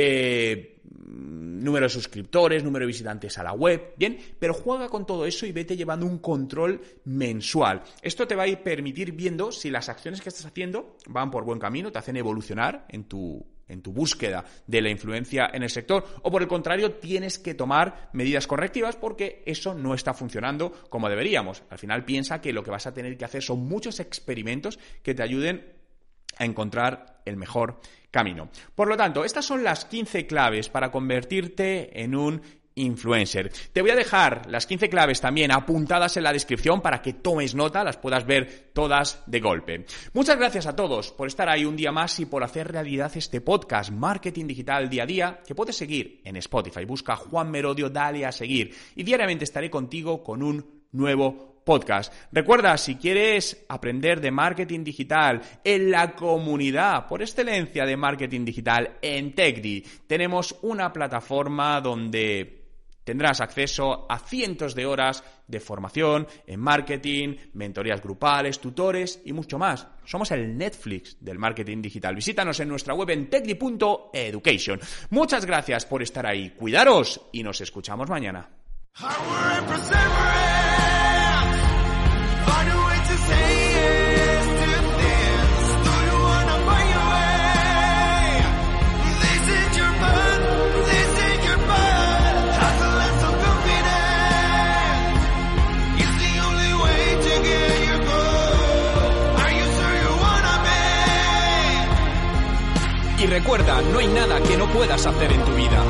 eh, 0.00 0.76
número 1.58 1.86
de 1.86 1.90
suscriptores, 1.90 2.62
número 2.62 2.84
de 2.84 2.88
visitantes 2.88 3.36
a 3.36 3.42
la 3.42 3.52
web, 3.52 3.94
bien, 3.96 4.16
pero 4.38 4.54
juega 4.54 4.88
con 4.88 5.04
todo 5.04 5.26
eso 5.26 5.44
y 5.44 5.50
vete 5.50 5.76
llevando 5.76 6.06
un 6.06 6.18
control 6.18 6.80
mensual. 7.04 7.82
Esto 8.00 8.26
te 8.28 8.36
va 8.36 8.44
a 8.44 8.62
permitir 8.62 9.10
viendo 9.12 9.50
si 9.50 9.70
las 9.70 9.88
acciones 9.88 10.20
que 10.20 10.28
estás 10.28 10.46
haciendo 10.46 10.96
van 11.08 11.32
por 11.32 11.44
buen 11.44 11.58
camino, 11.58 11.90
te 11.90 11.98
hacen 11.98 12.16
evolucionar 12.16 12.86
en 12.90 13.04
tu 13.04 13.44
en 13.66 13.82
tu 13.82 13.92
búsqueda 13.92 14.46
de 14.66 14.80
la 14.80 14.88
influencia 14.88 15.50
en 15.52 15.62
el 15.62 15.68
sector 15.68 16.02
o 16.22 16.30
por 16.30 16.40
el 16.40 16.48
contrario 16.48 16.92
tienes 16.92 17.38
que 17.38 17.52
tomar 17.52 18.08
medidas 18.14 18.46
correctivas 18.46 18.96
porque 18.96 19.42
eso 19.44 19.74
no 19.74 19.92
está 19.92 20.14
funcionando 20.14 20.72
como 20.88 21.10
deberíamos. 21.10 21.64
Al 21.68 21.76
final 21.76 22.06
piensa 22.06 22.40
que 22.40 22.54
lo 22.54 22.62
que 22.62 22.70
vas 22.70 22.86
a 22.86 22.94
tener 22.94 23.18
que 23.18 23.26
hacer 23.26 23.42
son 23.42 23.68
muchos 23.68 24.00
experimentos 24.00 24.78
que 25.02 25.14
te 25.14 25.22
ayuden 25.22 25.77
a 26.38 26.44
encontrar 26.44 27.20
el 27.24 27.36
mejor 27.36 27.80
camino. 28.10 28.48
Por 28.74 28.88
lo 28.88 28.96
tanto, 28.96 29.24
estas 29.24 29.44
son 29.44 29.62
las 29.62 29.84
15 29.84 30.26
claves 30.26 30.68
para 30.68 30.90
convertirte 30.90 32.02
en 32.02 32.14
un 32.14 32.42
influencer. 32.78 33.52
Te 33.72 33.82
voy 33.82 33.90
a 33.90 33.96
dejar 33.96 34.48
las 34.48 34.66
15 34.66 34.88
claves 34.88 35.20
también 35.20 35.52
apuntadas 35.52 36.16
en 36.16 36.22
la 36.22 36.32
descripción 36.32 36.80
para 36.80 37.02
que 37.02 37.12
tomes 37.12 37.54
nota, 37.54 37.84
las 37.84 37.96
puedas 37.96 38.24
ver 38.24 38.70
todas 38.72 39.22
de 39.26 39.40
golpe. 39.40 39.84
Muchas 40.12 40.38
gracias 40.38 40.66
a 40.66 40.76
todos 40.76 41.12
por 41.12 41.26
estar 41.26 41.48
ahí 41.48 41.64
un 41.64 41.76
día 41.76 41.92
más 41.92 42.18
y 42.20 42.26
por 42.26 42.44
hacer 42.44 42.70
realidad 42.70 43.12
este 43.14 43.40
podcast 43.40 43.90
Marketing 43.90 44.46
Digital 44.46 44.88
Día 44.88 45.02
a 45.02 45.06
Día 45.06 45.40
que 45.46 45.54
puedes 45.54 45.76
seguir 45.76 46.20
en 46.24 46.36
Spotify. 46.36 46.84
Busca 46.84 47.16
Juan 47.16 47.50
Merodio, 47.50 47.90
dale 47.90 48.24
a 48.24 48.32
seguir 48.32 48.74
y 48.94 49.02
diariamente 49.02 49.44
estaré 49.44 49.70
contigo 49.70 50.22
con 50.22 50.42
un 50.42 50.64
nuevo 50.92 51.57
podcast. 51.68 52.10
Recuerda, 52.32 52.78
si 52.78 52.94
quieres 52.94 53.66
aprender 53.68 54.22
de 54.22 54.30
marketing 54.30 54.82
digital 54.82 55.42
en 55.62 55.90
la 55.90 56.14
comunidad 56.14 57.06
por 57.06 57.20
excelencia 57.20 57.84
de 57.84 57.94
marketing 57.94 58.46
digital 58.46 58.96
en 59.02 59.34
TechDi, 59.34 59.84
tenemos 60.06 60.56
una 60.62 60.90
plataforma 60.90 61.78
donde 61.82 62.58
Tendrás 63.04 63.40
acceso 63.40 64.04
a 64.06 64.18
cientos 64.18 64.74
de 64.74 64.84
horas 64.84 65.24
de 65.46 65.60
formación 65.60 66.26
en 66.46 66.60
marketing, 66.60 67.36
mentorías 67.54 68.02
grupales, 68.02 68.60
tutores 68.60 69.22
y 69.24 69.32
mucho 69.32 69.58
más. 69.58 69.86
Somos 70.04 70.30
el 70.32 70.58
Netflix 70.58 71.16
del 71.18 71.38
marketing 71.38 71.80
digital. 71.80 72.14
Visítanos 72.14 72.60
en 72.60 72.68
nuestra 72.68 72.92
web 72.92 73.08
en 73.08 73.30
techdi.education. 73.30 74.78
Muchas 75.08 75.46
gracias 75.46 75.86
por 75.86 76.02
estar 76.02 76.26
ahí. 76.26 76.50
Cuidaros 76.50 77.18
y 77.32 77.42
nos 77.42 77.62
escuchamos 77.62 78.10
mañana. 78.10 78.46
Y 103.20 103.26
recuerda, 103.26 103.82
no 103.82 103.98
hay 103.98 104.06
nada 104.06 104.40
que 104.40 104.56
no 104.56 104.66
puedas 104.68 105.04
hacer 105.04 105.32
en 105.32 105.44
tu 105.44 105.52
vida. 105.52 105.84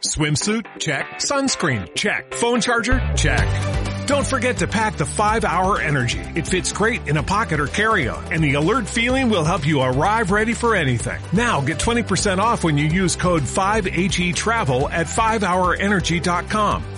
Swimsuit? 0.00 0.64
Check. 0.78 1.04
Sunscreen? 1.18 1.94
Check. 1.94 2.32
Phone 2.34 2.60
charger? 2.60 3.00
Check. 3.16 4.06
Don't 4.06 4.26
forget 4.26 4.58
to 4.58 4.66
pack 4.66 4.96
the 4.96 5.04
5 5.04 5.44
Hour 5.44 5.80
Energy. 5.80 6.20
It 6.34 6.46
fits 6.46 6.72
great 6.72 7.06
in 7.08 7.18
a 7.18 7.22
pocket 7.22 7.60
or 7.60 7.66
carry-on, 7.66 8.32
and 8.32 8.42
the 8.42 8.54
alert 8.54 8.88
feeling 8.88 9.28
will 9.28 9.44
help 9.44 9.66
you 9.66 9.82
arrive 9.82 10.30
ready 10.30 10.54
for 10.54 10.74
anything. 10.74 11.20
Now 11.32 11.60
get 11.60 11.78
20% 11.78 12.38
off 12.38 12.64
when 12.64 12.78
you 12.78 12.86
use 12.86 13.16
code 13.16 13.42
5HE 13.42 14.34
Travel 14.34 14.88
at 14.88 15.08
5hourenergy.com. 15.08 16.97